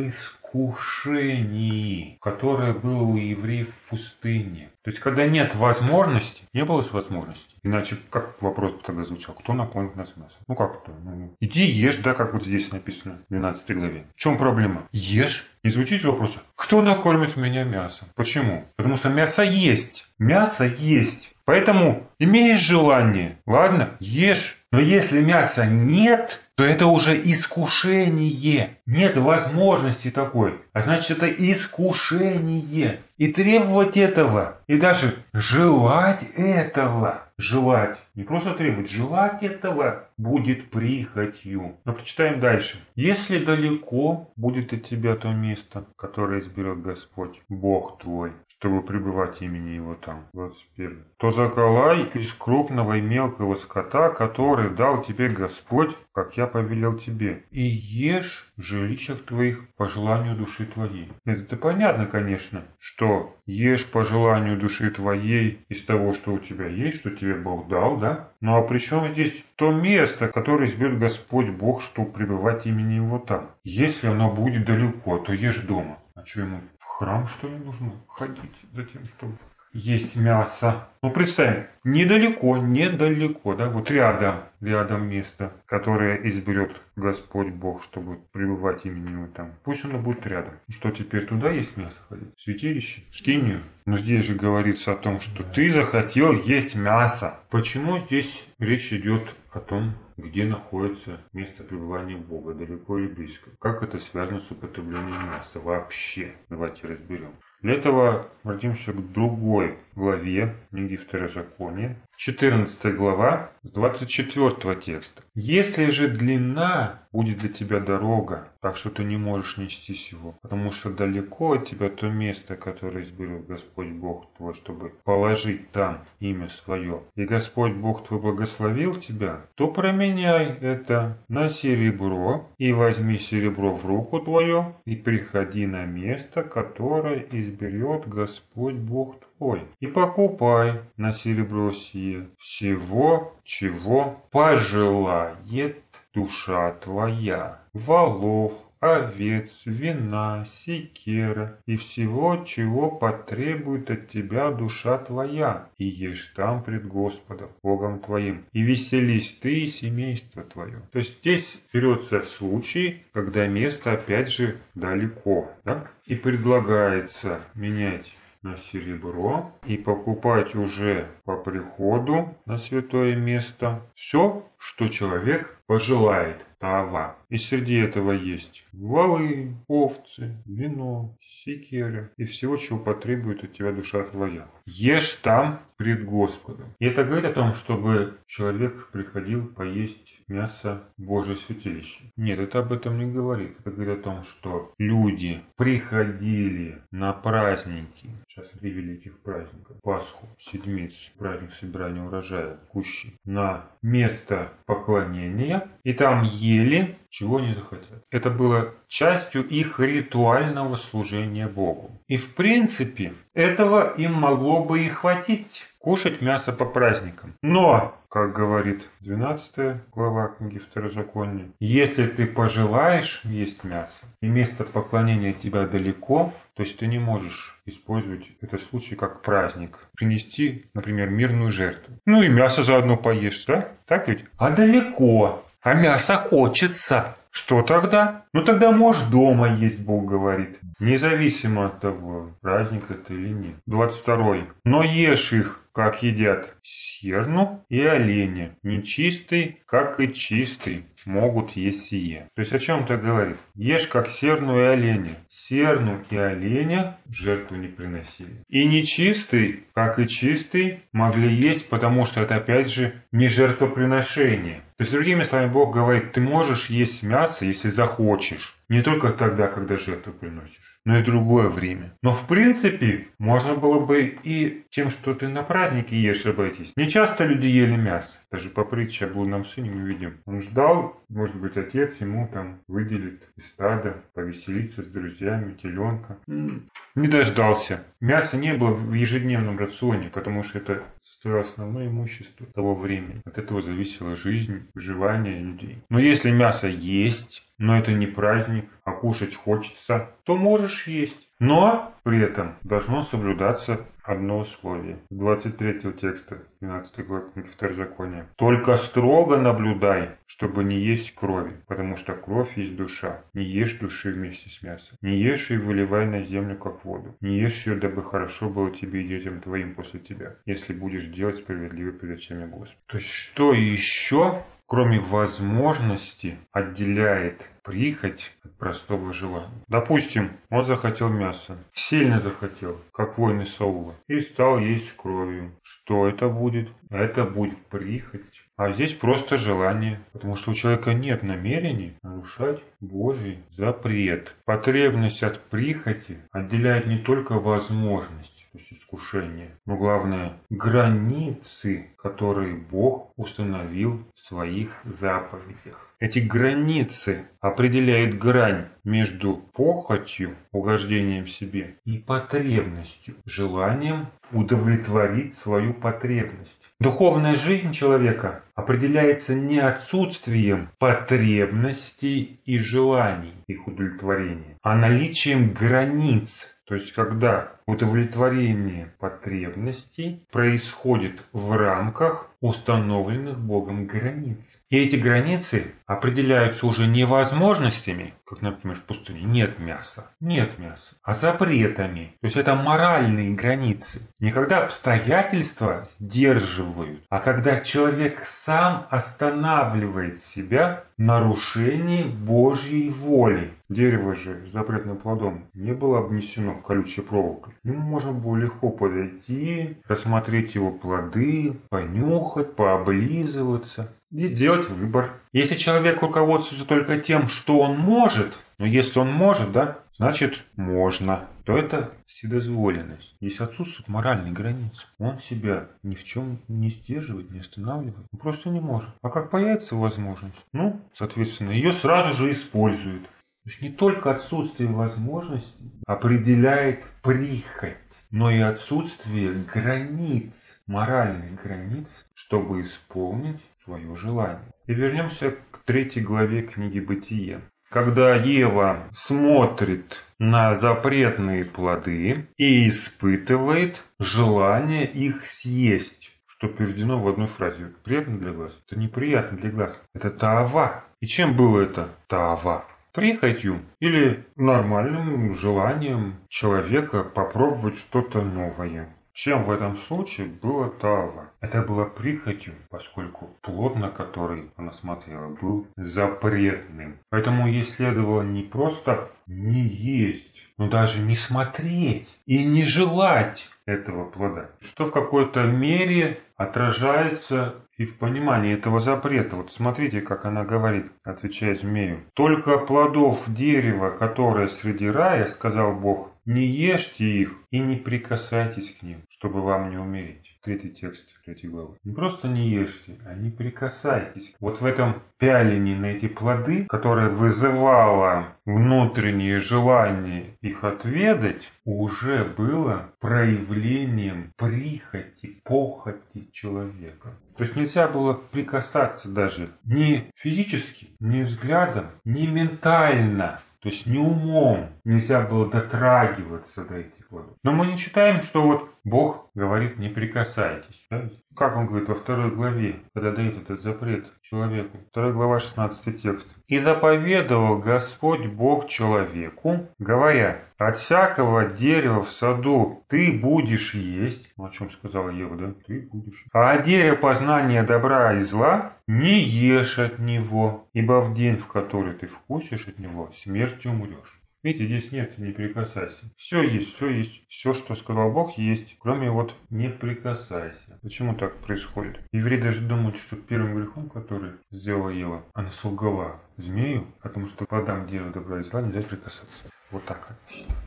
[0.48, 4.70] искушении, которое было у евреев в пустыне.
[4.82, 7.54] То есть, когда нет возможности, не было же возможности.
[7.62, 9.34] Иначе как вопрос тогда звучал?
[9.34, 10.40] Кто накормит нас мясом?
[10.46, 10.92] Ну как кто?
[11.04, 14.06] Ну, иди ешь, да, как вот здесь написано в 12 главе.
[14.14, 14.88] В чем проблема?
[14.92, 15.46] Ешь.
[15.64, 18.08] Не звучит вопрос, кто накормит меня мясом?
[18.14, 18.64] Почему?
[18.76, 20.06] Потому что мясо есть.
[20.18, 21.34] Мясо есть.
[21.44, 24.57] Поэтому имеешь желание, ладно, ешь.
[24.70, 28.78] Но если мяса нет, то это уже искушение.
[28.84, 30.60] Нет возможности такой.
[30.74, 33.00] А значит, это искушение.
[33.16, 41.76] И требовать этого, и даже желать этого, желать, не просто требовать, желать этого будет прихотью.
[41.84, 42.78] Но прочитаем дальше.
[42.94, 49.70] Если далеко будет от тебя то место, которое изберет Господь, Бог твой, чтобы пребывать имени
[49.70, 56.36] Его там, 21, то заколай из крупного и мелкого скота, который дал тебе Господь, как
[56.36, 61.12] я повелел тебе, и ешь в жилищах твоих по желанию души твоей.
[61.24, 66.98] Это понятно, конечно, что ешь по желанию души твоей из того, что у тебя есть,
[66.98, 68.30] что тебе Бог дал, да?
[68.40, 73.20] Ну а при чем здесь то место, которое изберет Господь Бог, чтобы пребывать имени Его
[73.20, 73.52] там?
[73.62, 75.98] Если оно будет далеко, то ешь дома.
[76.16, 76.60] А что ему
[76.98, 79.38] храм, что ли, нужно ходить за тем, чтобы
[79.78, 80.88] есть мясо.
[81.02, 88.84] Ну, представим, недалеко, недалеко, да, вот рядом, рядом место, которое изберет Господь Бог, чтобы пребывать
[88.84, 89.54] имени Его там.
[89.62, 90.54] Пусть оно будет рядом.
[90.68, 92.28] Что теперь туда есть мясо ходить?
[92.36, 93.02] Святилище?
[93.12, 93.60] Скинию?
[93.86, 97.38] Но здесь же говорится о том, что ты захотел есть мясо.
[97.48, 103.50] Почему здесь речь идет о том, где находится место пребывания Бога, далеко или близко?
[103.60, 106.32] Как это связано с употреблением мяса вообще?
[106.48, 107.30] Давайте разберем.
[107.60, 115.22] Для этого обратимся к другой главе книги Второзакония, 14 глава с 24 текста.
[115.34, 120.72] «Если же длина будет для тебя дорога, так что ты не можешь нести его, потому
[120.72, 126.48] что далеко от тебя то место, которое изберет Господь Бог твой, чтобы положить там имя
[126.48, 133.74] свое, и Господь Бог твой благословил тебя, то променяй это на серебро, и возьми серебро
[133.74, 141.12] в руку твою, и приходи на место, которое изберет Господь Бог твой, и покупай на
[141.12, 145.82] серебро сие всего, чего пожелает
[146.14, 147.62] душа твоя.
[147.78, 156.62] Волов, овец, вина, секера и всего, чего потребует от тебя душа твоя, и ешь там
[156.62, 160.82] пред Господом, Богом твоим, и веселись ты и семейство твое.
[160.92, 165.88] То есть здесь берется случай, когда место опять же далеко, да?
[166.06, 174.88] и предлагается менять на серебро и покупать уже по приходу на святое место все, что
[174.88, 177.16] человек пожелает тава.
[177.28, 184.02] И среди этого есть валы, овцы, вино, секеры и всего, чего потребует от тебя душа
[184.04, 184.48] твоя.
[184.66, 186.74] Ешь там пред Господом.
[186.80, 192.12] И это говорит о том, чтобы человек приходил поесть мясо Божье святилище.
[192.16, 193.56] Нет, это об этом не говорит.
[193.60, 201.12] Это говорит о том, что люди приходили на праздники, сейчас три великих праздника, Пасху, Седмиц,
[201.16, 208.04] праздник собирания урожая, Кущи, на место поклонения, и там ели, чего не захотят.
[208.10, 211.90] Это было частью их ритуального служения Богу.
[212.06, 217.32] И в принципе, этого им могло бы и хватить кушать мясо по праздникам.
[217.42, 225.32] Но, как говорит 12 глава книги Второзакония, если ты пожелаешь есть мясо, и место поклонения
[225.32, 229.78] тебя далеко, то есть ты не можешь использовать этот случай как праздник.
[229.96, 231.94] Принести, например, мирную жертву.
[232.04, 233.68] Ну и мясо заодно поешь, да?
[233.86, 234.26] Так ведь?
[234.36, 235.42] А далеко.
[235.62, 237.16] А мясо хочется.
[237.30, 238.24] Что тогда?
[238.32, 240.58] Ну тогда можешь дома есть, Бог говорит.
[240.80, 243.54] Независимо от того, праздник это или нет.
[243.66, 244.46] 22.
[244.64, 248.56] Но ешь их, как едят серну и оленя.
[248.64, 252.28] Нечистый, как и чистый, могут есть сие.
[252.34, 253.36] То есть о чем это говорит?
[253.54, 255.18] Ешь, как серну и оленя.
[255.30, 258.42] Серну и оленя в жертву не приносили.
[258.48, 264.62] И нечистый, как и чистый, могли есть, потому что это опять же не жертвоприношение.
[264.78, 268.56] То есть, другими словами, Бог говорит, ты можешь есть мясо, если захочешь.
[268.68, 271.92] Не только тогда, когда жертву приносишь, но и другое время.
[272.02, 276.72] Но в принципе, можно было бы и тем, что ты на празднике ешь, обойтись.
[276.76, 278.18] Не часто люди ели мясо.
[278.32, 280.14] Даже по притче о блудном сыне мы видим.
[280.24, 286.16] Он ждал, может быть, отец ему там выделит из стада, повеселиться с друзьями, теленка.
[286.26, 287.84] Не дождался.
[288.00, 293.20] Мяса не было в ежедневном рационе, потому что это составляло основное имущество того времени.
[293.26, 295.82] От этого зависела жизнь, выживание людей.
[295.90, 301.28] Но если мясо есть, но это не праздник, а кушать хочется, то можешь есть.
[301.40, 304.98] Но при этом должно соблюдаться одно условие.
[305.10, 308.28] 23 текста 12 главы книги Второзакония.
[308.36, 313.22] Только строго наблюдай, чтобы не есть крови, потому что кровь есть душа.
[313.34, 314.96] Не ешь души вместе с мясом.
[315.02, 317.16] Не ешь и выливай на землю, как воду.
[317.20, 321.36] Не ешь ее, дабы хорошо было тебе и детям твоим после тебя, если будешь делать
[321.36, 322.80] справедливо перед очами Господа.
[322.86, 329.62] То есть что еще кроме возможности, отделяет прихоть от простого желания.
[329.68, 335.52] Допустим, он захотел мяса, сильно захотел, как воины Саула, и стал есть кровью.
[335.62, 336.70] Что это будет?
[336.88, 338.42] Это будет прихоть.
[338.56, 344.34] А здесь просто желание, потому что у человека нет намерений нарушать Божий запрет.
[344.46, 353.12] Потребность от прихоти отделяет не только возможность, то есть искушение, но главное границы, которые Бог
[353.16, 355.87] установил в своих заповедях.
[356.00, 366.60] Эти границы определяют грань между похотью, угождением себе, и потребностью, желанием удовлетворить свою потребность.
[366.78, 376.46] Духовная жизнь человека определяется не отсутствием потребностей и желаний, их удовлетворения, а наличием границ.
[376.64, 384.58] То есть, когда удовлетворение потребностей происходит в рамках установленных Богом границ.
[384.70, 390.94] И эти границы определяются уже не возможностями, как, например, в пустыне нет мяса, нет мяса,
[391.02, 392.14] а запретами.
[392.20, 394.00] То есть это моральные границы.
[394.20, 403.52] Не когда обстоятельства сдерживают, а когда человек сам останавливает себя в нарушении Божьей воли.
[403.68, 407.52] Дерево же запретным плодом не было обнесено колючей проволокой.
[407.68, 415.12] Нему можно было легко подойти, рассмотреть его плоды, понюхать, пооблизываться и сделать выбор.
[415.34, 421.26] Если человек руководствуется только тем, что он может, но если он может, да, значит можно,
[421.44, 423.14] то это вседозволенность.
[423.20, 428.06] Если отсутствует моральные границы, он себя ни в чем не сдерживает, не останавливает.
[428.14, 428.88] Он просто не может.
[429.02, 433.02] А как появится возможность, ну, соответственно, ее сразу же использует.
[433.48, 435.56] То есть не только отсутствие возможности
[435.86, 437.78] определяет прихоть,
[438.10, 444.52] но и отсутствие границ, моральных границ, чтобы исполнить свое желание.
[444.66, 447.40] И вернемся к третьей главе книги Бытия.
[447.70, 457.26] когда Ева смотрит на запретные плоды и испытывает желание их съесть что переведено в одной
[457.26, 457.72] фразе.
[457.82, 458.62] Приятно для глаз?
[458.66, 459.80] Это неприятно для глаз.
[459.92, 460.84] Это таава.
[461.00, 462.64] И чем было это таава?
[462.98, 468.92] Прихотью или нормальным желанием человека попробовать что-то новое.
[469.12, 471.30] Чем в этом случае было Тава?
[471.40, 476.98] Это было прихотью, поскольку плод, на который она смотрела, был запретным.
[477.08, 484.10] Поэтому ей следовало не просто не есть, но даже не смотреть и не желать этого
[484.10, 484.50] плода.
[484.60, 489.36] Что в какой-то мере отражается и в понимании этого запрета.
[489.36, 492.00] Вот смотрите, как она говорит, отвечая змею.
[492.12, 498.82] «Только плодов дерева, которое среди рая,— сказал Бог,— не ешьте их и не прикасайтесь к
[498.82, 500.37] ним, чтобы вам не умереть».
[500.48, 501.76] Третий текст третьей главы.
[501.84, 504.34] Не просто не ешьте, а не прикасайтесь.
[504.40, 512.88] Вот в этом пялении на эти плоды, которое вызывало внутреннее желание их отведать, уже было
[512.98, 517.12] проявлением прихоти, похоти человека.
[517.36, 523.98] То есть нельзя было прикасаться даже ни физически, ни взглядом, ни ментально то есть не
[523.98, 527.36] умом нельзя было дотрагиваться до этих плодов.
[527.42, 530.86] Но мы не читаем, что вот Бог говорит, не прикасайтесь.
[530.90, 531.10] Да?
[531.36, 534.78] Как он говорит во второй главе, когда дает этот запрет человеку.
[534.90, 536.26] Вторая глава, 16 текст.
[536.48, 544.32] «И заповедовал Господь Бог человеку, говоря, от всякого дерева в саду ты будешь есть».
[544.36, 545.54] Ну, о чем сказала Ева, да?
[545.66, 546.24] Ты будешь.
[546.32, 551.46] «А от дерева познания добра и зла не ешь от него, ибо в день, в
[551.46, 554.17] который ты вкусишь от него, смертью умрешь».
[554.42, 556.12] Видите, здесь нет «не прикасайся».
[556.16, 557.26] Все есть, все есть.
[557.28, 558.76] Все, что сказал Бог, есть.
[558.78, 560.78] Кроме вот «не прикасайся».
[560.82, 562.00] Почему так происходит?
[562.12, 567.88] Евреи даже думают, что первым грехом, который сделала Ева, она солгала змею, потому что плодам
[567.88, 569.42] дерева добра и зла нельзя прикасаться.
[569.70, 570.16] Вот так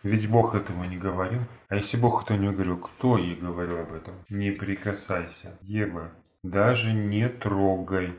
[0.03, 1.41] Ведь Бог этого не говорил.
[1.69, 4.15] А если Бог этого не говорил, кто ей говорил об этом?
[4.29, 5.57] Не прикасайся.
[5.61, 6.11] Ева,
[6.43, 8.15] даже не трогай.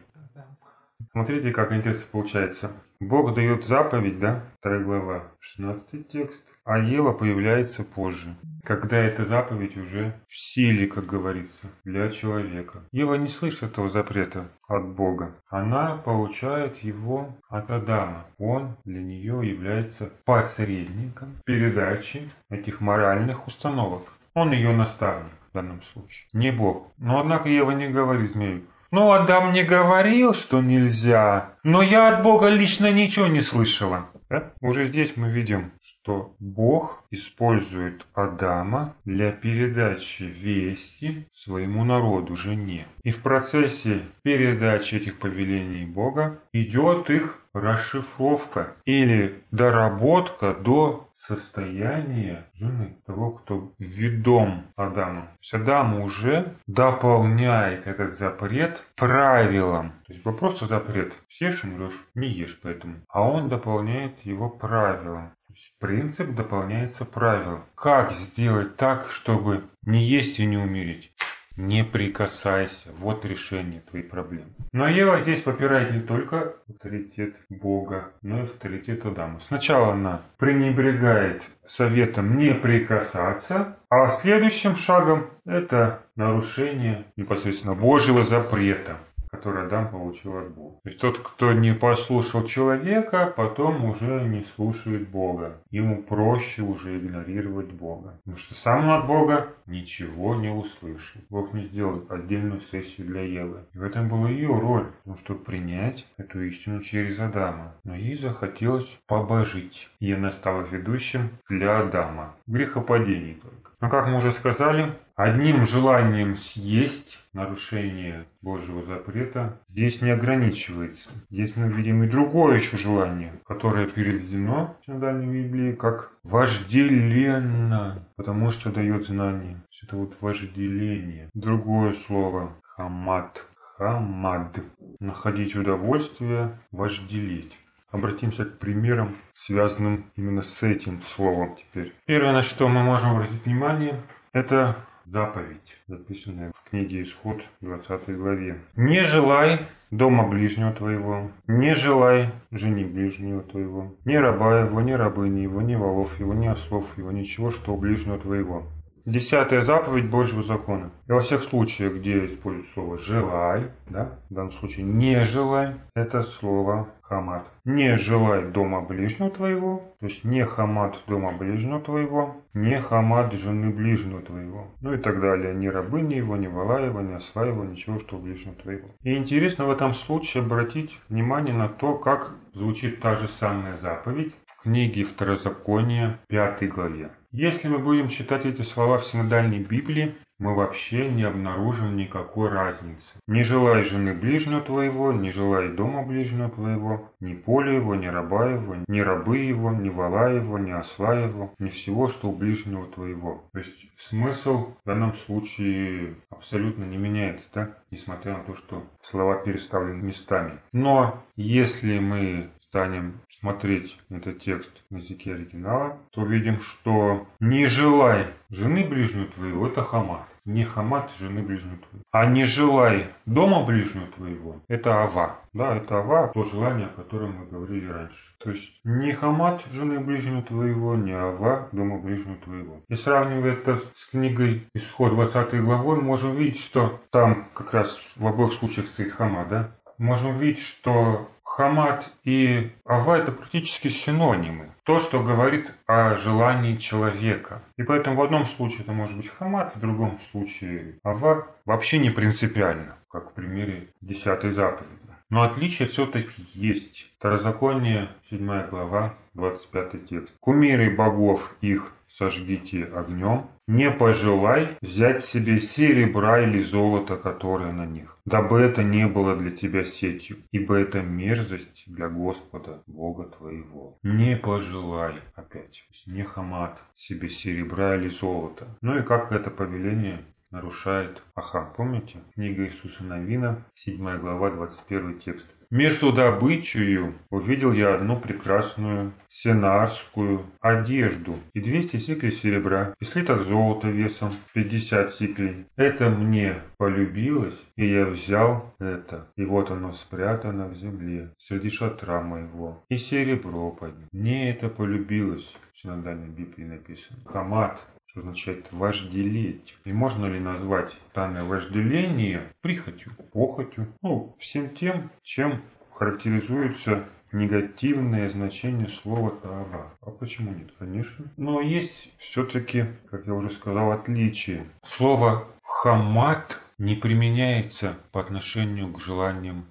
[1.10, 2.70] Смотрите, как интересно получается.
[3.00, 4.44] Бог дает заповедь, да?
[4.58, 6.44] Вторая глава, 16 текст.
[6.64, 12.84] А Ева появляется позже, когда эта заповедь уже в силе, как говорится, для человека.
[12.92, 15.34] Ева не слышит этого запрета от Бога.
[15.48, 18.26] Она получает его от Адама.
[18.38, 24.02] Он для нее является посредником передачи этих моральных установок.
[24.34, 26.92] Он ее наставник в данном случае, не Бог.
[26.96, 28.62] Но однако Ева не говорит змею,
[28.92, 34.06] ну, Адам не говорил, что нельзя, но я от Бога лично ничего не слышала.
[34.28, 34.52] Да?
[34.60, 42.86] Уже здесь мы видим, что Бог использует Адама для передачи вести своему народу, жене.
[43.02, 52.98] И в процессе передачи этих повелений Бога идет их расшифровка или доработка до состояния жены,
[53.06, 55.22] того, кто ведом Адаму.
[55.22, 59.92] То есть Адам уже дополняет этот запрет правилом.
[60.06, 61.12] То есть просто запрет.
[61.28, 62.96] Съешь умрешь, не ешь поэтому.
[63.08, 65.30] А он дополняет его правилом.
[65.46, 67.64] То есть принцип дополняется правилом.
[67.74, 71.12] Как сделать так, чтобы не есть и не умереть?
[71.56, 72.88] Не прикасайся.
[72.98, 74.50] Вот решение твоей проблемы.
[74.72, 79.38] Но Ева здесь попирает не только авторитет Бога, но и авторитет Адама.
[79.40, 88.96] Сначала она пренебрегает советом не прикасаться, а следующим шагом это нарушение непосредственно Божьего запрета
[89.42, 90.76] который Адам получил от Бога.
[90.84, 95.60] То есть тот, кто не послушал человека, потом уже не слушает Бога.
[95.70, 98.20] Ему проще уже игнорировать Бога.
[98.24, 101.24] Потому что сам от Бога ничего не услышит.
[101.28, 103.64] Бог не сделал отдельную сессию для Евы.
[103.74, 107.74] И в этом была ее роль, потому что принять эту истину через Адама.
[107.82, 109.88] Но ей захотелось побожить.
[109.98, 112.36] И она стала ведущим для Адама.
[112.46, 113.61] Грехопадений только.
[113.82, 121.10] Но как мы уже сказали, одним желанием съесть нарушение Божьего запрета здесь не ограничивается.
[121.30, 128.52] Здесь мы видим и другое еще желание, которое переведено в Синодальной Библии как вожделенно, потому
[128.52, 129.60] что дает знание.
[129.82, 131.28] Это вот вожделение.
[131.34, 133.44] Другое слово хамат.
[133.78, 134.60] Хамад.
[135.00, 137.58] Находить удовольствие, вожделеть.
[137.92, 141.92] Обратимся к примерам, связанным именно с этим словом теперь.
[142.06, 148.60] Первое, на что мы можем обратить внимание, это заповедь, записанная в книге Исход 20 главе.
[148.76, 155.40] «Не желай дома ближнего твоего, не желай жени ближнего твоего, ни раба его, ни рабыни
[155.40, 158.66] его, ни волов его, ни ослов его, ничего, что ближнего твоего».
[159.04, 160.92] Десятая заповедь Божьего закона.
[161.08, 166.22] И во всех случаях, где используют слово «желай», да, в данном случае «не желай», это
[166.22, 167.46] слово хамат.
[167.64, 173.70] Не желай дома ближнего твоего, то есть не хамат дома ближнего твоего, не хамат жены
[173.70, 174.68] ближнего твоего.
[174.80, 175.54] Ну и так далее.
[175.54, 178.88] Ни рабыни его, ни вала его, ни осла его, ничего, что ближнего твоего.
[179.02, 184.34] И интересно в этом случае обратить внимание на то, как звучит та же самая заповедь
[184.46, 187.10] в книге Второзакония, 5 главе.
[187.30, 193.14] Если мы будем читать эти слова в синодальной Библии, мы вообще не обнаружим никакой разницы.
[193.28, 198.50] Не желай жены ближнего твоего, не желай дома ближнего твоего, ни поля его, ни раба
[198.50, 202.86] его, ни рабы его, ни вала его, ни осла его, ни всего, что у ближнего
[202.86, 203.44] твоего.
[203.52, 207.70] То есть смысл в данном случае абсолютно не меняется, да?
[207.92, 210.58] несмотря на то, что слова переставлены местами.
[210.72, 218.26] Но если мы станем смотреть этот текст на языке оригинала, то видим, что «не желай
[218.48, 220.31] жены ближнего твоего»– это хамат.
[220.44, 222.04] Не хамат жены ближнего твоего.
[222.10, 225.38] А не желай дома ближнего твоего– это ава.
[225.52, 228.34] Да, это ава, то желание, о котором мы говорили раньше.
[228.38, 232.80] То есть не хамат жены ближнего твоего, не ава дома ближнего твоего.
[232.88, 238.26] И сравнивая это с книгой Исход 20 главой, можем видеть, что там как раз в
[238.26, 239.76] обоих случаях стоит хамат, да?
[240.02, 244.72] Можем видеть, что Хамат и Ава– это практически синонимы.
[244.82, 247.62] То, что говорит о желании человека.
[247.76, 251.46] И поэтому в одном случае это может быть Хамат, в другом случае Ава.
[251.66, 254.98] Вообще не принципиально, как в примере 10 заповеди.
[255.30, 257.06] Но отличие все-таки есть.
[257.18, 260.34] Второзаконие, 7 глава, 25 текст.
[260.40, 268.18] «Кумиры богов их сожгите огнем, не пожелай взять себе серебра или золото, которое на них,
[268.26, 273.98] дабы это не было для тебя сетью, ибо это мерзость для Господа, Бога твоего.
[274.02, 278.66] Не пожелай, опять, не хамат себе серебра или золота.
[278.82, 281.72] Ну и как это повеление нарушает Ахам.
[281.76, 282.18] Помните?
[282.34, 285.48] Книга Иисуса Новина, 7 глава, 21 текст.
[285.70, 293.88] Между добычею увидел я одну прекрасную сенарскую одежду и 200 сиклей серебра, и слиток золота
[293.88, 295.64] весом 50 сиклей.
[295.76, 302.20] Это мне полюбилось, и я взял это, и вот оно спрятано в земле, среди шатра
[302.20, 304.08] моего, и серебро под ним.
[304.12, 307.18] Мне это полюбилось, в синодальной Библии написано.
[307.24, 307.80] Хамат,
[308.12, 309.74] что означает вожделеть.
[309.84, 318.88] И можно ли назвать данное вожделение прихотью, похотью, ну, всем тем, чем характеризуется негативное значение
[318.88, 319.94] слова «таава».
[320.02, 320.72] А почему нет?
[320.78, 321.24] Конечно.
[321.38, 324.66] Но есть все-таки, как я уже сказал, отличие.
[324.84, 329.70] Слово «хамат» не применяется по отношению к желаниям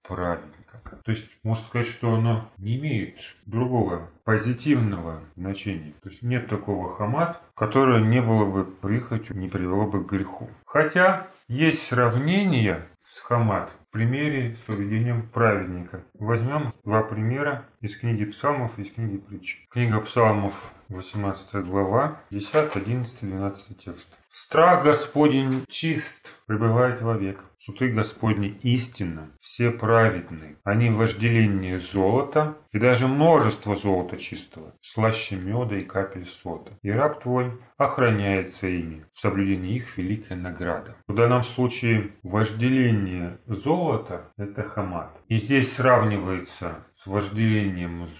[0.92, 0.98] праведника.
[1.04, 5.94] То есть можно сказать, что оно не имеет другого позитивного значения.
[6.04, 10.50] То есть нет такого хамат, которое не было бы прихотью, не привело бы к греху.
[10.66, 16.04] Хотя есть сравнение с хамат в примере с поведением праведника.
[16.18, 19.66] Возьмем два примера из книги псалмов из книги притч.
[19.72, 24.08] Книга псалмов 18 глава, 10, 11, 12 текст.
[24.30, 27.44] Страх Господень чист, пребывает вовек.
[27.58, 30.58] Суды Господни истинно, все праведны.
[30.64, 36.72] Они вожделение золота и даже множество золота чистого, слаще меда и капель сота.
[36.82, 39.06] И раб твой охраняется ими.
[39.14, 40.96] В соблюдении их великая награда.
[41.08, 45.12] В данном случае вожделение золота– это хамат.
[45.28, 47.71] И здесь сравнивается с вожделением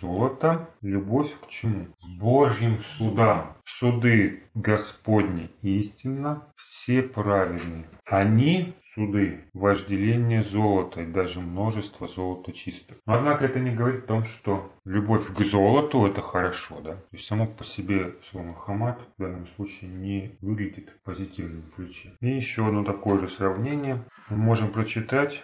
[0.02, 1.88] золота любовь к чему?
[2.20, 3.58] Божьим судам.
[3.66, 7.86] Суды Господни истинно, все праведны.
[8.06, 13.00] Они суды, вожделение золота и даже множество золота чистого.
[13.06, 16.96] Но однако это не говорит о том, что любовь к золоту это хорошо, да?
[16.96, 22.14] То есть само по себе слово хамат в данном случае не выглядит в позитивном ключе.
[22.20, 25.44] И еще одно такое же сравнение мы можем прочитать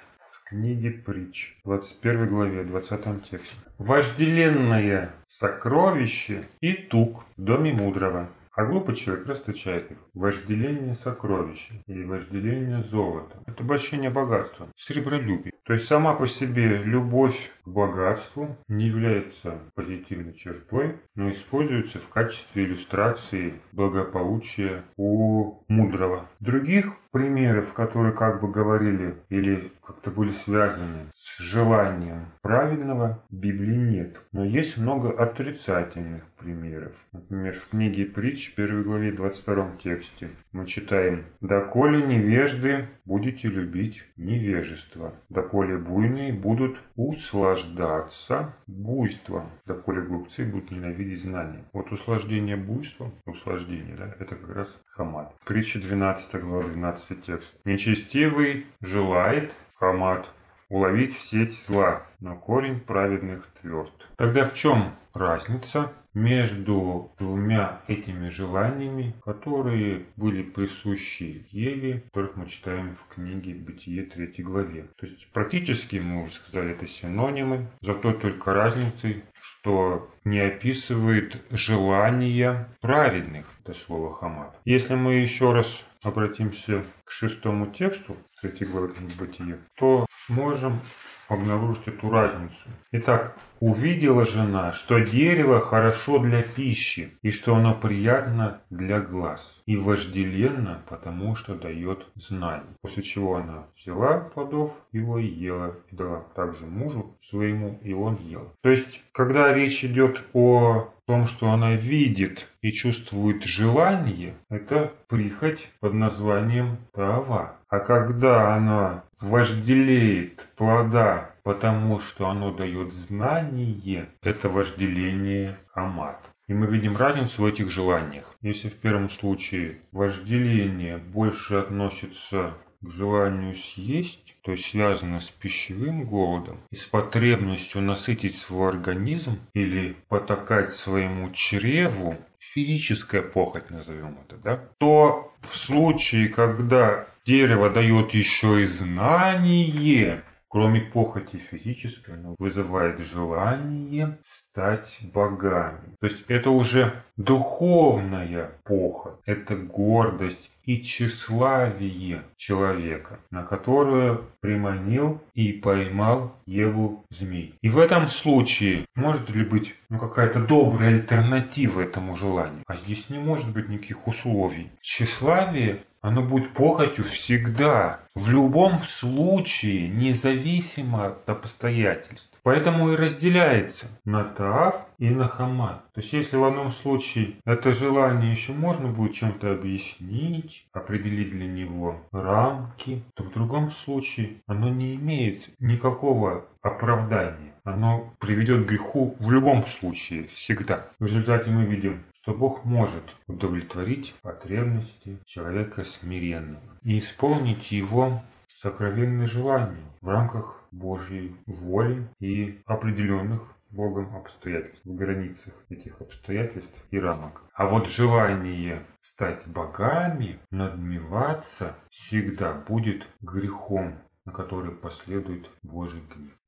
[0.49, 3.55] книге притч, 21 главе, 20 тексте.
[3.77, 9.97] «Вожделенное сокровище и тук в доме мудрого, а глупый человек расточает их.
[10.15, 13.43] Вожделение сокровища или вожделение золота.
[13.45, 15.53] Это обольщение богатства, сребролюбие.
[15.63, 22.09] То есть сама по себе любовь к богатству не является позитивной чертой, но используется в
[22.09, 26.27] качестве иллюстрации благополучия у мудрого.
[26.39, 34.21] Других примеров, которые как бы говорили или как-то были связаны с желанием правильного, Библии нет.
[34.33, 36.93] Но есть много отрицательных примеров.
[37.13, 45.13] Например, в книге притч, 1 главе 22 тексте мы читаем «Доколе невежды будете любить невежество,
[45.29, 51.63] доколе буйные будут услаждаться буйством, доколе глупцы будут ненавидеть знания».
[51.73, 55.33] Вот услаждение буйством, услаждение, да, это как раз хамат.
[55.45, 57.53] Притча 12 глава 12 текст.
[57.65, 60.27] «Нечестивый желает хамат,
[60.69, 63.93] уловить в сеть зла, но корень праведных тверд.
[64.17, 72.95] Тогда в чем разница между двумя этими желаниями, которые были присущи Еве, которых мы читаем
[72.95, 74.87] в книге Бытие 3 главе.
[74.97, 82.67] То есть практически, мы уже сказали, это синонимы, зато только разницей, что не описывает желания
[82.81, 84.59] праведных, это слово хамат.
[84.65, 90.79] Если мы еще раз обратимся к шестому тексту, 3 главы книги Бытие, то можем
[91.27, 92.69] обнаружить эту разницу.
[92.91, 99.75] Итак, увидела жена, что дерево хорошо для пищи, и что оно приятно для глаз, и
[99.77, 102.75] вожделенно, потому что дает знание.
[102.81, 108.15] После чего она взяла плодов его и ела, и дала также мужу своему, и он
[108.21, 108.53] ел.
[108.61, 115.69] То есть, когда речь идет о том, что она видит и чувствует желание, это прихоть
[115.79, 117.55] под названием трава.
[117.69, 126.19] А когда она вожделеет плода, потому что оно дает знание, это вожделение амат.
[126.47, 128.35] И мы видим разницу в этих желаниях.
[128.41, 136.05] Если в первом случае вожделение больше относится к желанию съесть, то есть связано с пищевым
[136.05, 144.37] голодом и с потребностью насытить свой организм или потакать своему чреву, физическая похоть назовем это,
[144.37, 152.99] да, то в случае, когда дерево дает еще и знание, Кроме похоти физической, оно вызывает
[152.99, 155.97] желание стать богами.
[155.99, 165.51] То есть это уже духовная похоть, это гордость и тщеславие человека, на которое приманил и
[165.51, 167.53] поймал Еву змей.
[167.61, 172.63] И в этом случае может ли быть ну, какая-то добрая альтернатива этому желанию?
[172.67, 174.71] А здесь не может быть никаких условий.
[174.81, 182.31] Тщеславие оно будет похотью всегда, в любом случае, независимо от обстоятельств.
[182.43, 185.83] Поэтому и разделяется на Таав и на Хамат.
[185.93, 191.45] То есть, если в одном случае это желание еще можно будет чем-то объяснить, определить для
[191.45, 197.53] него рамки, то в другом случае оно не имеет никакого оправдания.
[197.63, 200.85] Оно приведет к греху в любом случае, всегда.
[200.99, 208.21] В результате мы видим, что Бог может удовлетворить потребности человека смиренного и исполнить его
[208.57, 216.99] сокровенные желания в рамках Божьей воли и определенных Богом обстоятельств, в границах этих обстоятельств и
[216.99, 217.43] рамок.
[217.53, 226.33] А вот желание стать богами, надмеваться, всегда будет грехом, на который последует Божий гнев.